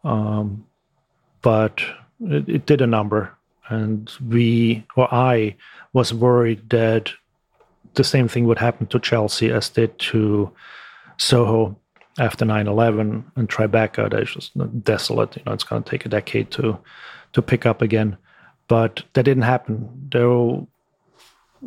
[0.04, 0.66] Um,
[1.42, 1.82] but
[2.22, 3.36] it, it did a number.
[3.70, 5.56] And we or i
[5.94, 7.12] was worried that
[7.94, 10.52] the same thing would happen to Chelsea as did to
[11.18, 11.78] Soho
[12.20, 14.10] after 9/11 and Tribeca.
[14.10, 15.38] That's just desolate.
[15.38, 16.78] You know, it's going to take a decade to
[17.34, 18.18] to pick up again,
[18.68, 20.08] but that didn't happen.
[20.12, 20.68] Though,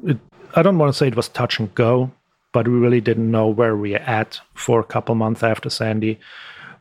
[0.04, 0.18] it,
[0.54, 2.10] I don't want to say it was touch and go,
[2.52, 6.18] but we really didn't know where we were at for a couple months after Sandy.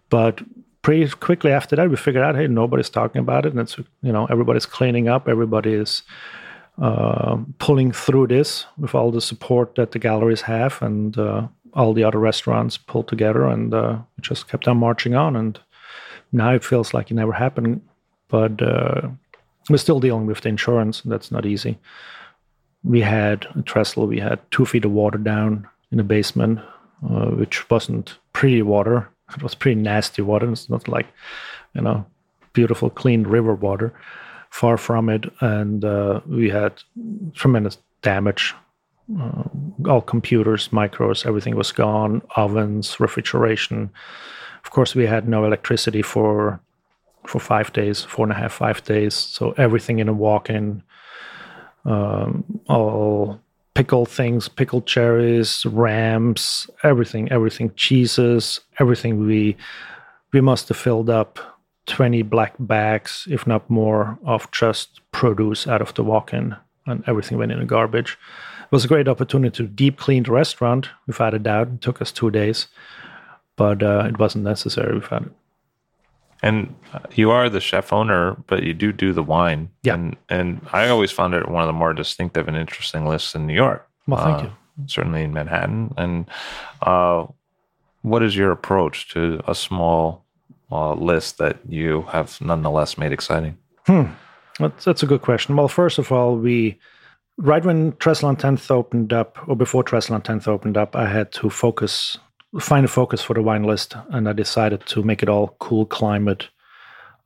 [0.10, 0.42] But
[0.82, 4.12] pretty quickly after that, we figured out, hey, nobody's talking about it, and it's you
[4.12, 6.04] know everybody's cleaning up, everybody is
[6.82, 11.94] uh, pulling through this with all the support that the galleries have and uh, all
[11.94, 15.36] the other restaurants pulled together and uh, we just kept on marching on.
[15.36, 15.60] And
[16.32, 17.82] now it feels like it never happened
[18.32, 19.10] but uh,
[19.70, 21.02] we're still dealing with the insurance.
[21.02, 21.78] That's not easy.
[22.84, 24.08] We had at trestle.
[24.08, 26.60] We had two feet of water down in the basement
[27.04, 29.08] uh, which wasn't pretty water.
[29.38, 30.52] It was pretty nasty water.
[30.52, 31.08] It's not like
[31.74, 32.06] you know
[32.52, 33.94] beautiful clean river water.
[34.50, 36.84] Far from it, and uh, we had
[37.34, 38.54] tremendous damage.
[39.20, 39.44] Uh,
[39.90, 42.22] all computers, micros, everything was gone.
[42.36, 43.90] Ovens, refrigeration.
[44.64, 46.60] Of course, we had no electricity for
[47.28, 49.14] for five days, four and a half, five days.
[49.14, 50.82] So everything in a walk-in,
[51.86, 53.40] um, all
[53.74, 59.26] pickled things, pickled cherries, rams, everything, everything, cheeses, everything.
[59.26, 59.58] We
[60.34, 61.40] we must have filled up
[61.88, 66.56] 20 black bags, if not more, of just produce out of the walk in,
[66.86, 68.18] and everything went in the garbage.
[68.72, 71.68] It was a great opportunity to deep clean the restaurant, without a doubt.
[71.68, 72.68] It took us two days,
[73.58, 75.32] but uh, it wasn't necessary without it.
[76.42, 79.70] And uh, you are the chef owner, but you do do the wine.
[79.84, 79.96] Yeah.
[79.96, 83.46] And, and I always found it one of the more distinctive and interesting lists in
[83.46, 83.86] New York.
[84.08, 84.52] Well, thank Uh, you.
[84.88, 85.94] Certainly in Manhattan.
[85.98, 86.26] And
[86.82, 87.26] uh,
[88.04, 90.24] what is your approach to a small
[90.72, 93.58] uh, list that you have nonetheless made exciting?
[93.86, 95.58] That's, that's a good question.
[95.58, 96.80] Well, first of all, we
[97.42, 101.08] right when Trestle on 10th opened up, or before Trestle on 10th opened up, I
[101.08, 102.18] had to focus
[102.60, 105.86] find a focus for the wine list, and I decided to make it all cool
[105.86, 106.50] climate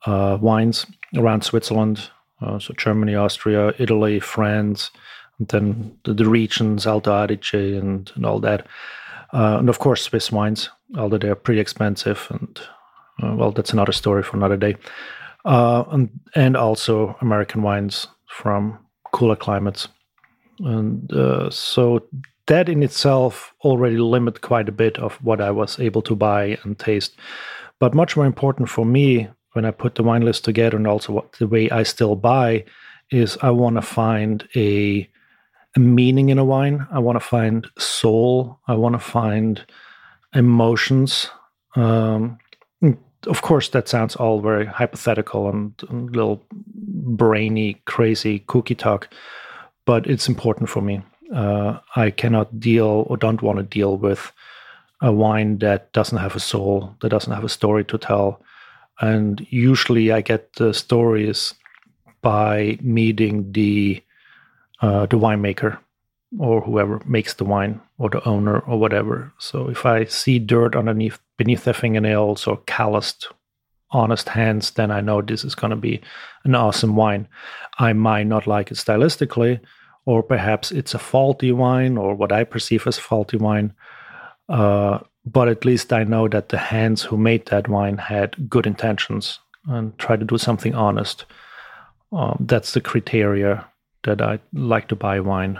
[0.04, 0.86] uh, wines
[1.16, 2.10] around Switzerland,
[2.40, 4.90] uh, so Germany, Austria, Italy, France,
[5.38, 8.66] and then the, the regions Alto Adige and, and all that,
[9.32, 12.60] uh, and of course Swiss wines, although they're pretty expensive, and
[13.22, 14.76] uh, well, that's another story for another day,
[15.44, 18.78] uh, and and also American wines from
[19.12, 19.88] cooler climates,
[20.60, 22.02] and uh, so
[22.46, 26.58] that in itself already limit quite a bit of what I was able to buy
[26.62, 27.16] and taste.
[27.80, 31.12] But much more important for me when I put the wine list together and also
[31.12, 32.64] what the way I still buy
[33.10, 35.08] is I want to find a,
[35.74, 36.86] a meaning in a wine.
[36.90, 38.60] I want to find soul.
[38.66, 39.64] I want to find
[40.34, 41.30] emotions.
[41.74, 42.38] Um,
[43.26, 49.08] of course, that sounds all very hypothetical and, and little brainy, crazy cookie talk,
[49.86, 51.00] but it's important for me.
[51.34, 54.32] Uh, I cannot deal or don't want to deal with
[55.00, 58.42] a wine that doesn't have a soul, that doesn't have a story to tell.
[59.00, 61.54] And usually I get the stories
[62.22, 64.02] by meeting the
[64.80, 65.78] uh, the winemaker
[66.38, 69.32] or whoever makes the wine or the owner or whatever.
[69.38, 73.28] So if I see dirt underneath beneath their fingernails or calloused
[73.90, 76.00] honest hands, then I know this is going to be
[76.44, 77.28] an awesome wine.
[77.78, 79.60] I might not like it stylistically,
[80.04, 83.72] or perhaps it's a faulty wine or what I perceive as faulty wine.
[84.48, 88.66] Uh, but at least I know that the hands who made that wine had good
[88.66, 91.24] intentions and tried to do something honest.
[92.12, 93.66] Um, that's the criteria
[94.04, 95.58] that I like to buy wine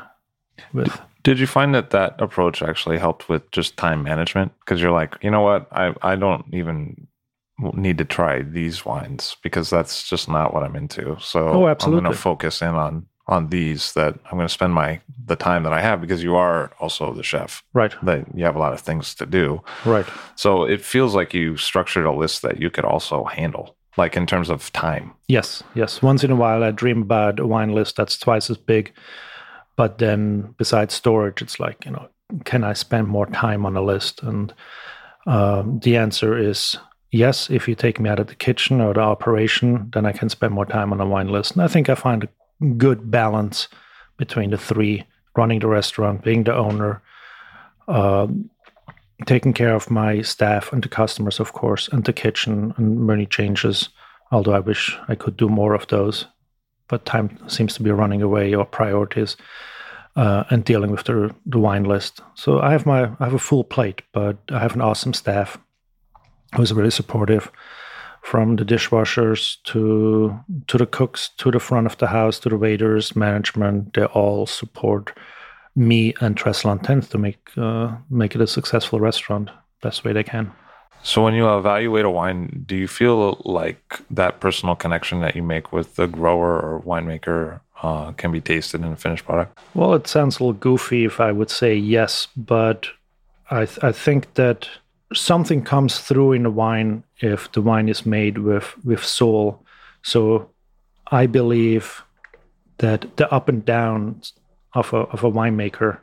[0.73, 1.01] with.
[1.25, 4.53] Did you find that that approach actually helped with just time management?
[4.61, 7.09] Because you're like, you know what, I I don't even
[7.59, 11.17] need to try these wines because that's just not what I'm into.
[11.21, 11.99] So oh, absolutely.
[11.99, 15.37] I'm going to focus in on on these that I'm going to spend my the
[15.37, 17.63] time that I have because you are also the chef.
[17.73, 17.93] Right.
[18.03, 19.63] That you have a lot of things to do.
[19.85, 20.07] Right.
[20.37, 24.27] So it feels like you structured a list that you could also handle like in
[24.27, 25.13] terms of time.
[25.27, 26.03] Yes, yes.
[26.03, 28.93] Once in a while I dream about a wine list that's twice as big.
[29.77, 32.09] But then besides storage it's like, you know,
[32.45, 34.55] can I spend more time on a list and
[35.27, 36.77] um, the answer is
[37.17, 40.29] yes, if you take me out of the kitchen or the operation, then I can
[40.29, 41.53] spend more time on the wine list.
[41.53, 43.69] And I think I find a good balance
[44.17, 45.05] between the three
[45.37, 47.03] running the restaurant, being the owner,
[47.89, 48.27] uh,
[49.27, 53.27] taking care of my staff and the customers, of course, and the kitchen and many
[53.27, 53.89] changes.
[54.33, 56.27] Although I wish I could do more of those,
[56.89, 59.37] but time seems to be running away or priorities.
[60.17, 62.23] Uh, and dealing with the the wine list.
[62.37, 65.59] So I have my I have a full plate, but I have an awesome staff
[66.55, 67.51] who's really supportive
[68.27, 70.37] from the dishwashers to
[70.67, 73.95] to the cooks to the front of the house to the waiters management.
[73.95, 75.17] They all support
[75.77, 80.25] me and Trestle 10th to make uh, make it a successful restaurant best way they
[80.25, 80.51] can.
[81.03, 85.45] So when you evaluate a wine do you feel like that personal connection that you
[85.45, 89.57] make with the grower or winemaker uh, can be tasted in a finished product?
[89.75, 92.89] Well it sounds a little goofy if i would say yes but
[93.51, 94.69] i th- i think that
[95.15, 99.63] something comes through in the wine if the wine is made with with soul.
[100.03, 100.51] So
[101.09, 102.03] I believe
[102.79, 104.33] that the up and downs
[104.75, 105.99] of a of a winemaker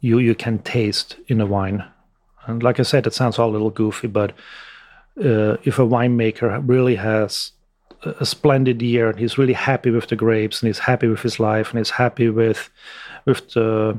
[0.00, 1.84] you you can taste in a wine.
[2.46, 4.32] And like I said, it sounds all a little goofy, but
[5.18, 7.52] uh, if a winemaker really has
[8.04, 11.38] a splendid year and he's really happy with the grapes and he's happy with his
[11.38, 12.68] life and he's happy with
[13.24, 13.98] with the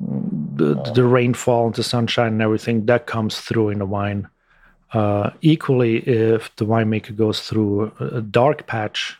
[0.00, 4.28] the, the rainfall and the sunshine and everything that comes through in the wine.
[4.92, 9.16] Uh, equally, if the winemaker goes through a dark patch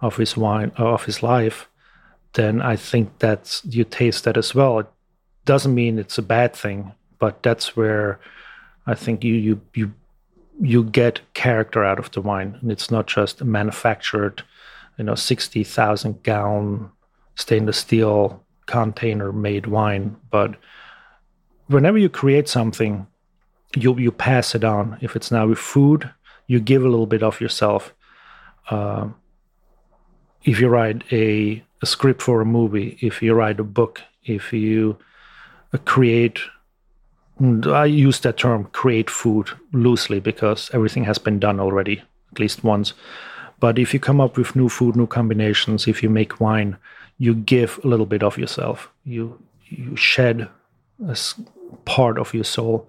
[0.00, 1.68] of his wine of his life,
[2.32, 4.80] then I think that you taste that as well.
[4.80, 4.86] It
[5.44, 8.18] doesn't mean it's a bad thing, but that's where
[8.86, 9.92] I think you you you
[10.60, 14.42] you get character out of the wine, and it's not just manufactured,
[14.96, 16.90] you know, sixty thousand gallon
[17.36, 20.54] stainless steel container made wine, but
[21.66, 23.06] whenever you create something,
[23.74, 24.96] you you pass it on.
[25.00, 26.10] If it's now with food,
[26.46, 27.94] you give a little bit of yourself.
[28.70, 29.08] Uh,
[30.44, 34.52] if you write a, a, script for a movie, if you write a book, if
[34.52, 34.96] you
[35.72, 36.38] uh, create,
[37.66, 42.02] I use that term create food loosely because everything has been done already
[42.32, 42.94] at least once.
[43.60, 46.76] But if you come up with new food, new combinations, if you make wine,
[47.18, 48.90] you give a little bit of yourself.
[49.04, 50.48] You you shed
[51.06, 51.16] a
[51.84, 52.88] part of your soul.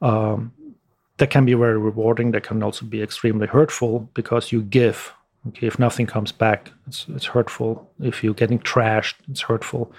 [0.00, 0.52] Um,
[1.18, 2.30] that can be very rewarding.
[2.30, 5.12] That can also be extremely hurtful because you give.
[5.48, 7.90] Okay, if nothing comes back, it's it's hurtful.
[8.00, 9.92] If you're getting trashed, it's hurtful.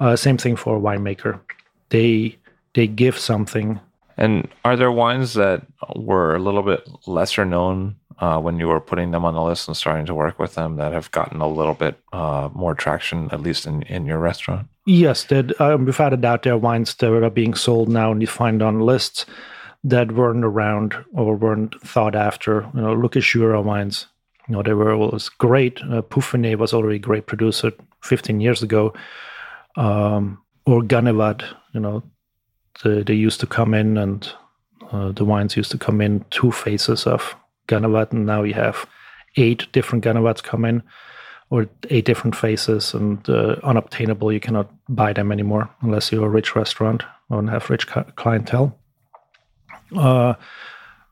[0.00, 1.40] Uh, same thing for a winemaker.
[1.88, 2.36] They
[2.74, 3.80] they give something.
[4.16, 5.62] And are there wines that
[5.96, 9.68] were a little bit lesser known uh, when you were putting them on the list
[9.68, 13.28] and starting to work with them that have gotten a little bit uh, more traction,
[13.32, 14.68] at least in, in your restaurant?
[14.86, 18.20] Yes, that um, without a doubt, there are wines that are being sold now and
[18.20, 19.26] you find on lists
[19.82, 22.68] that weren't around or weren't thought after.
[22.74, 24.06] You know, look at Jura wines.
[24.48, 25.80] You know, they were always great.
[25.82, 26.02] Uh,
[26.58, 28.94] was already a great producer 15 years ago.
[29.76, 31.42] Um, or Ganevat,
[31.72, 32.02] you know,
[32.82, 34.30] the, they used to come in and
[34.92, 37.34] uh, the wines used to come in two phases of
[37.68, 38.86] Ganevat, and now you have
[39.36, 40.82] eight different Ganevats come in
[41.50, 44.32] or eight different faces and uh, unobtainable.
[44.32, 47.86] You cannot buy them anymore unless you're a rich restaurant or have rich
[48.16, 48.78] clientele.
[49.96, 50.34] Uh,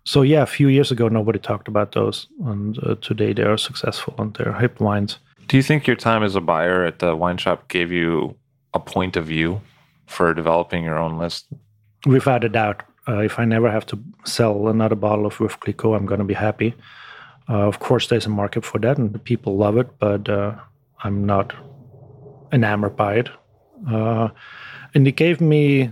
[0.04, 3.56] so yeah, a few years ago, nobody talked about those, and uh, today they are
[3.56, 5.18] successful and they're hip wines.
[5.46, 8.36] Do you think your time as a buyer at the wine shop gave you
[8.74, 9.60] a point of view
[10.06, 11.46] for developing your own list?
[12.06, 12.82] Without a doubt.
[13.08, 16.24] Uh, if I never have to sell another bottle of Veuve Clicquot, I'm going to
[16.24, 16.74] be happy.
[17.48, 20.54] Uh, of course, there's a market for that, and the people love it, but uh,
[21.02, 21.52] I'm not
[22.52, 23.28] enamored by it.
[23.90, 24.28] Uh,
[24.94, 25.90] and it gave me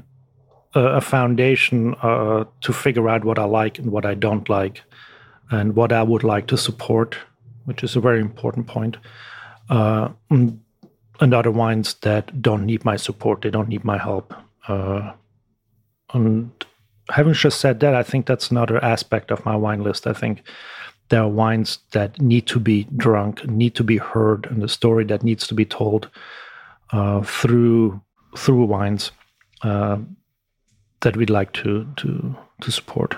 [0.74, 4.82] a, a foundation uh, to figure out what I like and what I don't like,
[5.50, 7.16] and what I would like to support,
[7.64, 8.96] which is a very important point.
[9.68, 10.61] Uh, and
[11.20, 14.32] other wines that don't need my support, they don't need my help.
[16.12, 16.50] and
[17.11, 20.06] having just said that, I think that's another aspect of my wine list.
[20.06, 20.42] I think
[21.08, 25.04] there are wines that need to be drunk, need to be heard, and the story
[25.04, 26.08] that needs to be told
[26.92, 28.00] uh, through
[28.36, 29.12] through wines
[29.62, 29.98] uh,
[31.00, 33.16] that we'd like to to to support.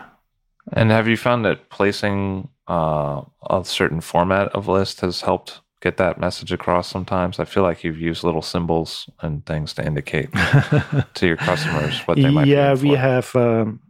[0.73, 5.97] And have you found that placing uh, a certain format of list has helped get
[5.99, 6.89] that message across?
[6.89, 10.33] Sometimes I feel like you've used little symbols and things to indicate
[11.15, 12.47] to your customers what they might.
[12.47, 13.35] Yeah, we have.
[13.37, 13.81] Um,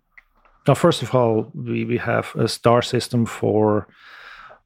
[0.66, 3.86] now, first of all, we, we have a star system for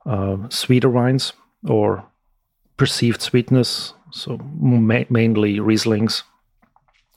[0.07, 1.33] uh, sweeter wines
[1.67, 2.07] or
[2.77, 6.23] perceived sweetness, so ma- mainly Rieslings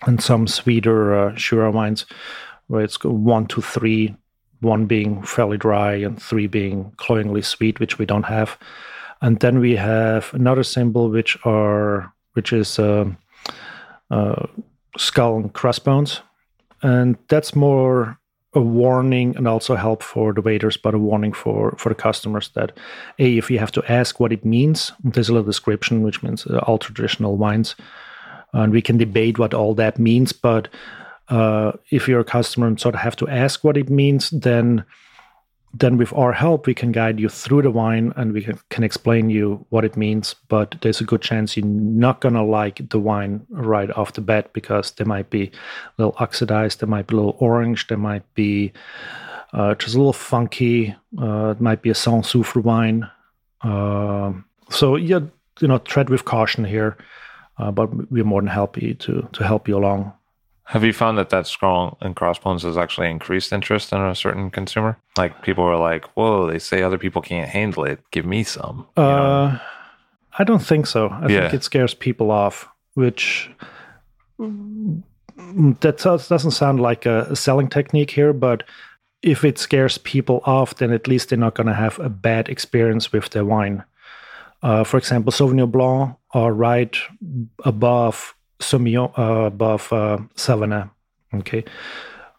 [0.07, 2.05] and some sweeter uh, Jura wines,
[2.67, 4.15] where it's one to three,
[4.61, 8.57] one being fairly dry and three being cloyingly sweet, which we don't have.
[9.21, 13.05] And then we have another symbol, which are which is uh,
[14.11, 14.45] uh,
[14.97, 16.21] skull and crossbones,
[16.81, 18.17] and that's more
[18.53, 22.49] a warning and also help for the waiters, but a warning for for the customers
[22.49, 22.71] that
[23.19, 26.47] a if you have to ask what it means, there's a little description which means
[26.47, 27.75] uh, all traditional wines,
[28.53, 30.33] and we can debate what all that means.
[30.33, 30.67] But
[31.27, 34.83] uh, if you're a customer and sort of have to ask what it means, then
[35.73, 39.29] then with our help we can guide you through the wine and we can, explain
[39.29, 40.35] you what it means.
[40.47, 44.21] But there's a good chance you're not going to like the wine right off the
[44.21, 45.51] bat because they might be a
[45.97, 48.71] little oxidized they might be a little orange they might be
[49.53, 53.09] uh, just a little funky uh, it might be a sans soufre wine.
[53.61, 54.31] Uh,
[54.69, 55.19] so yeah
[55.59, 56.97] you know tread with caution here
[57.57, 60.13] uh, but we're more than happy to to help you along
[60.69, 64.51] have you found that that skull and crossbones has actually increased interest in a certain
[64.51, 64.99] consumer?
[65.17, 67.99] Like people are like, "Whoa, they say other people can't handle it.
[68.11, 69.57] Give me some." Uh,
[70.37, 71.07] I don't think so.
[71.07, 71.41] I yeah.
[71.41, 73.49] think it scares people off, which
[74.37, 75.97] that
[76.29, 78.61] doesn't sound like a selling technique here, but
[79.23, 82.47] if it scares people off, then at least they're not going to have a bad
[82.47, 83.83] experience with their wine.
[84.61, 86.95] Uh, for example, Sauvignon Blanc are right
[87.65, 90.89] above Semillon uh, above uh, Savagnin.
[91.33, 91.63] Okay.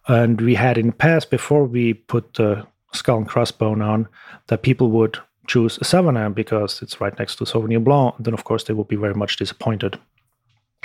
[0.08, 4.08] And we had in the past, before we put the skull and crossbone on,
[4.48, 8.14] that people would choose a Savagnin because it's right next to Sauvignon Blanc.
[8.16, 9.98] And then, of course, they would be very much disappointed.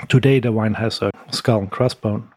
[0.09, 2.27] Today, the wine has a skull and crossbone.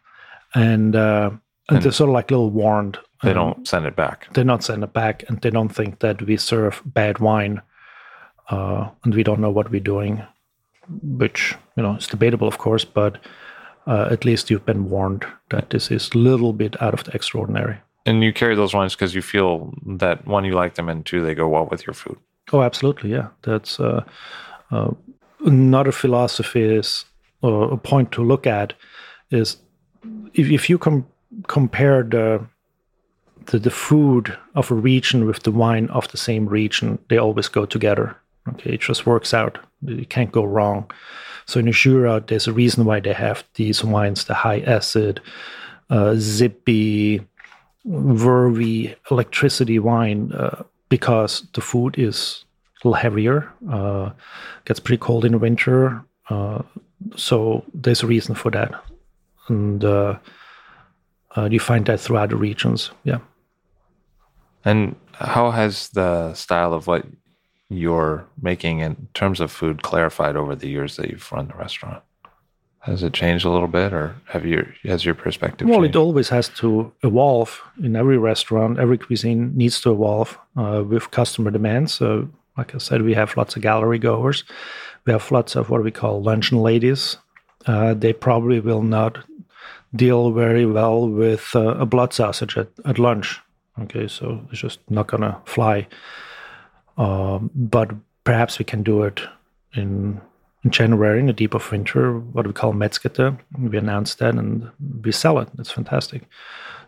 [0.55, 1.30] And, uh,
[1.68, 2.99] and, they're sort of like a little warned.
[3.22, 4.32] They don't send it back.
[4.32, 7.61] They don't send it back, and they don't think that we serve bad wine,
[8.49, 10.22] uh, and we don't know what we're doing
[11.03, 13.18] which you know is debatable, of course, but
[13.86, 17.12] uh, at least you've been warned that this is a little bit out of the
[17.12, 17.78] extraordinary.
[18.07, 21.22] And you carry those wines because you feel that one, you like them, and two,
[21.22, 22.18] they go well with your food.
[22.53, 23.28] Oh, absolutely, yeah.
[23.43, 24.05] That's uh,
[24.70, 24.91] uh,
[25.45, 27.05] another philosophy is
[27.43, 28.74] or a point to look at
[29.30, 29.59] is
[30.34, 31.07] if, if you com-
[31.47, 32.45] compare the,
[33.47, 37.49] the the food of a region with the wine of the same region, they always
[37.49, 38.16] go together.
[38.49, 39.59] Okay, it just works out.
[39.83, 40.91] You can't go wrong.
[41.47, 45.20] So in Jura, there's a reason why they have these wines, the high acid,
[45.91, 47.26] uh, zippy,
[47.87, 52.45] vervy, electricity wine, uh, because the food is
[52.83, 54.11] a little heavier, uh,
[54.64, 56.05] gets pretty cold in the winter.
[56.29, 56.62] Uh,
[57.16, 58.72] so there's a reason for that.
[59.49, 60.18] And uh,
[61.37, 62.91] uh, you find that throughout the regions.
[63.05, 63.18] Yeah.
[64.64, 67.07] And how has the style of what
[67.71, 72.03] you're making in terms of food clarified over the years that you've run the restaurant?
[72.81, 75.69] Has it changed a little bit, or have your has your perspective?
[75.69, 75.97] Well, changed?
[75.97, 77.61] it always has to evolve.
[77.83, 81.93] In every restaurant, every cuisine needs to evolve uh, with customer demands.
[81.93, 84.45] So, like I said, we have lots of gallery goers.
[85.05, 87.19] We have lots of what we call luncheon ladies.
[87.66, 89.19] Uh, they probably will not
[89.95, 93.41] deal very well with uh, a blood sausage at, at lunch.
[93.83, 95.87] Okay, so it's just not gonna fly.
[96.99, 97.92] Um, but
[98.24, 99.20] perhaps we can do it
[99.74, 100.20] in,
[100.64, 103.38] in January in the deep of winter, what we call Metzgete.
[103.59, 104.68] We announce that and
[105.03, 105.49] we sell it.
[105.59, 106.24] It's fantastic.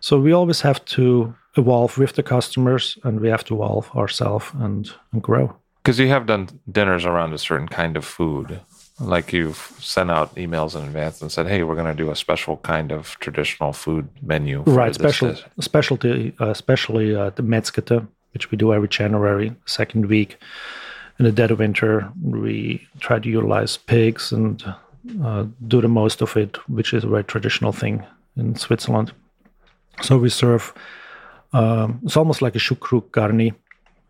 [0.00, 4.46] So we always have to evolve with the customers and we have to evolve ourselves
[4.54, 5.56] and, and grow.
[5.82, 8.60] Because you have done dinners around a certain kind of food.
[8.98, 12.16] Like you've sent out emails in advance and said, "Hey, we're going to do a
[12.16, 17.42] special kind of traditional food menu." for right, special, dish." specialty, uh, especially uh, the
[17.42, 20.38] Metzgete, which we do every January, second week.
[21.18, 24.64] In the dead of winter, we try to utilize pigs and
[25.22, 28.04] uh, do the most of it, which is a very traditional thing
[28.36, 29.12] in Switzerland.
[30.02, 30.72] So we serve.
[31.52, 33.54] Um, it's almost like a choucroute garni,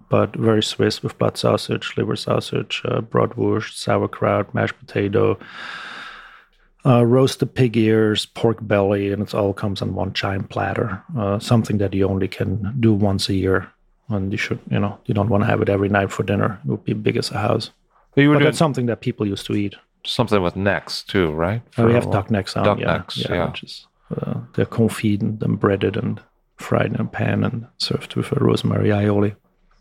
[0.08, 5.38] but very Swiss with blood sausage, liver sausage, uh, bratwurst, sauerkraut, mashed potato,
[6.84, 11.02] uh, roasted pig ears, pork belly, and it all comes on one giant platter.
[11.16, 13.70] Uh, something that you only can do once a year,
[14.10, 16.60] and you should, you know, you don't want to have it every night for dinner.
[16.64, 17.70] It would be big as a house.
[18.14, 19.74] But you were But that's something that people used to eat.
[20.04, 21.62] something with necks too, right?
[21.78, 23.46] Uh, we For- have duck necks on, duck yeah, necks, yeah.
[23.48, 23.86] which is
[24.16, 26.20] uh, they're confit and then breaded and
[26.56, 29.34] fried in a pan and served with a rosemary aioli.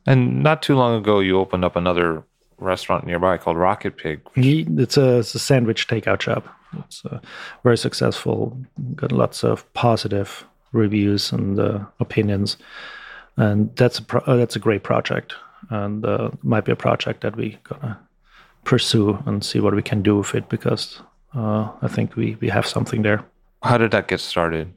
[0.06, 2.24] And not too long ago, you opened up another
[2.58, 4.22] restaurant nearby called Rocket Pig.
[4.36, 6.48] It's a, it's a sandwich takeout shop.
[6.80, 7.20] It's uh,
[7.64, 8.58] very successful.
[8.96, 12.58] Got lots of positive reviews and uh, opinions,
[13.40, 15.34] and that's a pro- uh, that's a great project.
[15.70, 18.00] And uh, might be a project that we gonna
[18.64, 21.02] pursue and see what we can do with it because
[21.36, 23.24] uh, I think we we have something there.
[23.64, 24.74] How did that get started?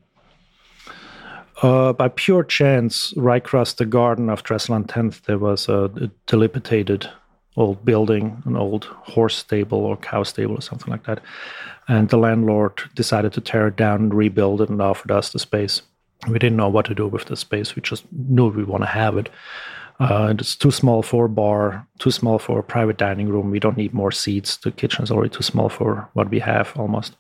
[1.63, 5.85] Uh, by pure chance, right across the garden of Trestle on 10th, there was a,
[5.85, 7.09] a dilapidated
[7.57, 11.21] old building, an old horse stable or cow stable or something like that.
[11.87, 15.39] And the landlord decided to tear it down and rebuild it and offered us the
[15.39, 15.83] space.
[16.29, 17.75] We didn't know what to do with the space.
[17.75, 19.29] We just knew we want to have it.
[20.01, 23.51] Uh, and it's too small for a bar, too small for a private dining room.
[23.51, 24.57] We don't need more seats.
[24.57, 27.17] The kitchen is already too small for what we have almost.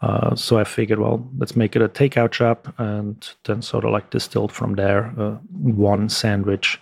[0.00, 3.90] Uh, so I figured, well, let's make it a takeout shop, and then sort of
[3.90, 6.80] like distilled from there uh, one sandwich,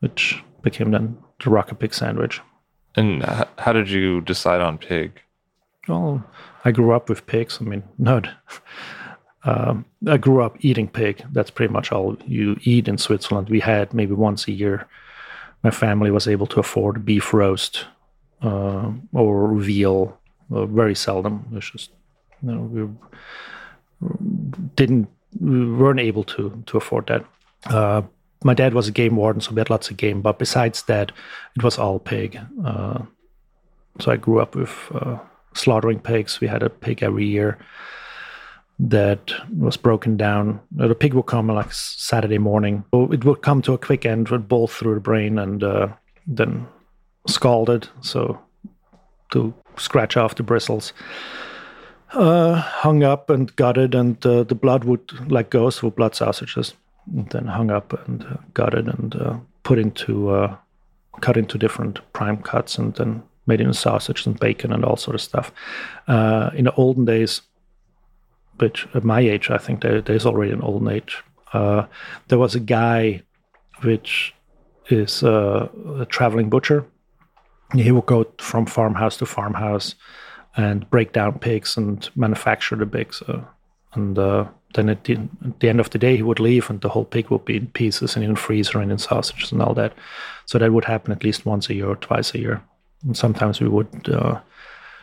[0.00, 2.40] which became then the Rocket Pig sandwich.
[2.96, 5.20] And h- how did you decide on pig?
[5.86, 6.24] Well,
[6.64, 7.58] I grew up with pigs.
[7.60, 8.22] I mean, no,
[9.48, 11.24] um, I grew up eating pig.
[11.32, 13.48] That's pretty much all you eat in Switzerland.
[13.48, 14.86] We had maybe once a year.
[15.62, 17.86] My family was able to afford beef roast
[18.42, 20.18] uh, or veal.
[20.52, 21.46] Uh, very seldom.
[21.54, 21.90] It's just
[22.42, 24.08] you know we
[24.76, 25.08] didn't
[25.40, 27.24] we weren't able to to afford that.
[27.66, 28.02] Uh,
[28.44, 30.22] my dad was a game warden, so we had lots of game.
[30.22, 31.12] But besides that,
[31.56, 32.38] it was all pig.
[32.64, 33.00] Uh,
[33.98, 35.18] so I grew up with uh,
[35.54, 36.40] slaughtering pigs.
[36.40, 37.58] We had a pig every year
[38.78, 40.60] that was broken down.
[40.80, 42.84] Uh, The pig would come like Saturday morning.
[42.92, 45.88] It would come to a quick end, would bolt through the brain, and uh,
[46.26, 46.66] then
[47.26, 47.88] scalded.
[48.00, 48.38] So
[49.32, 50.92] to scratch off the bristles.
[52.12, 56.74] Uh, hung up and gutted, and uh, the blood would like go through blood sausages.
[57.14, 60.56] And then hung up and uh, gutted and uh, put into uh,
[61.20, 65.14] cut into different prime cuts and then made into sausage and bacon and all sort
[65.14, 65.52] of stuff.
[66.06, 67.42] In the olden days,
[68.58, 71.22] which at my age, I think there, there's already an olden age.
[71.52, 71.86] Uh,
[72.28, 73.22] there was a guy
[73.82, 74.34] which
[74.88, 76.84] is uh, a traveling butcher.
[77.74, 79.94] He would go from farmhouse to farmhouse
[80.56, 83.22] and break down pigs and manufacture the pigs.
[83.22, 83.42] Uh,
[83.94, 86.80] and uh, then at the, at the end of the day, he would leave, and
[86.80, 89.74] the whole pig would be in pieces and in freezer and in sausages and all
[89.74, 89.92] that.
[90.46, 92.62] So that would happen at least once a year or twice a year.
[93.04, 94.40] And sometimes we would uh,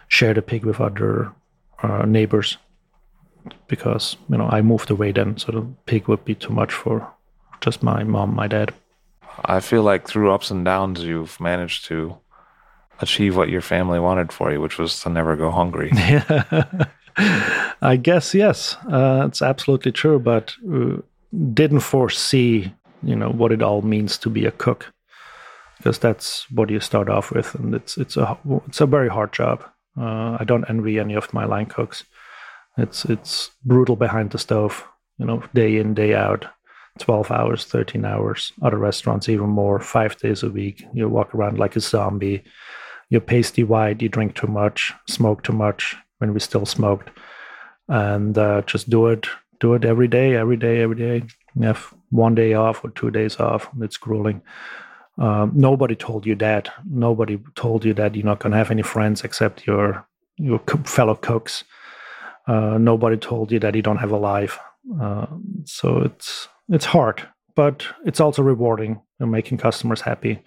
[0.08, 1.32] share the pig with other
[2.06, 2.58] neighbors
[3.68, 7.07] because you know I moved away then, so the pig would be too much for
[7.61, 8.74] just my mom, my dad.
[9.45, 12.18] I feel like through ups and downs, you've managed to
[13.01, 15.91] achieve what your family wanted for you, which was to never go hungry.
[17.82, 20.97] I guess yes, uh, it's absolutely true, but uh,
[21.53, 24.91] didn't foresee you know what it all means to be a cook
[25.78, 28.38] because that's what you start off with, and it's it's a
[28.68, 29.63] it's a very hard job.
[29.97, 32.03] Uh, I don't envy any of my line cooks.
[32.78, 34.84] It's it's brutal behind the stove.
[35.18, 36.46] you know, day in, day out,
[37.00, 38.52] 12 hours, 13 hours.
[38.62, 40.84] Other restaurants, even more, five days a week.
[40.94, 42.44] You walk around like a zombie.
[43.10, 47.12] You're pasty white, you drink too much, smoke too much when we still smoked.
[47.88, 49.28] And uh, just do it,
[49.60, 51.24] do it every day, every day, every day.
[51.62, 53.70] Have one day off or two days off.
[53.80, 54.42] It's grueling.
[55.18, 56.70] Um, nobody told you that.
[56.90, 60.06] Nobody told you that you're not going to have any friends except your
[60.38, 61.64] your fellow cooks.
[62.48, 64.60] Uh, nobody told you that you don't have a life.
[65.02, 65.26] Uh,
[65.64, 70.43] so it's it's hard, but it's also rewarding and making customers happy.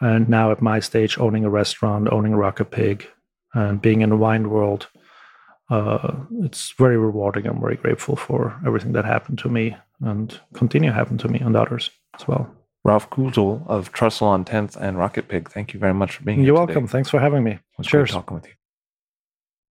[0.00, 3.06] And now at my stage, owning a restaurant, owning Rocket Pig,
[3.54, 4.88] and being in the wine world,
[5.70, 6.12] uh,
[6.42, 7.46] it's very rewarding.
[7.46, 11.38] I'm very grateful for everything that happened to me and continue to happen to me
[11.38, 12.50] and others as well.
[12.82, 16.38] Ralf Kuettel of Trestle on 10th and Rocket Pig, thank you very much for being
[16.38, 16.46] here.
[16.46, 16.86] You're welcome.
[16.86, 17.58] Thanks for having me.
[17.82, 18.12] Cheers.
[18.12, 18.52] talking with you.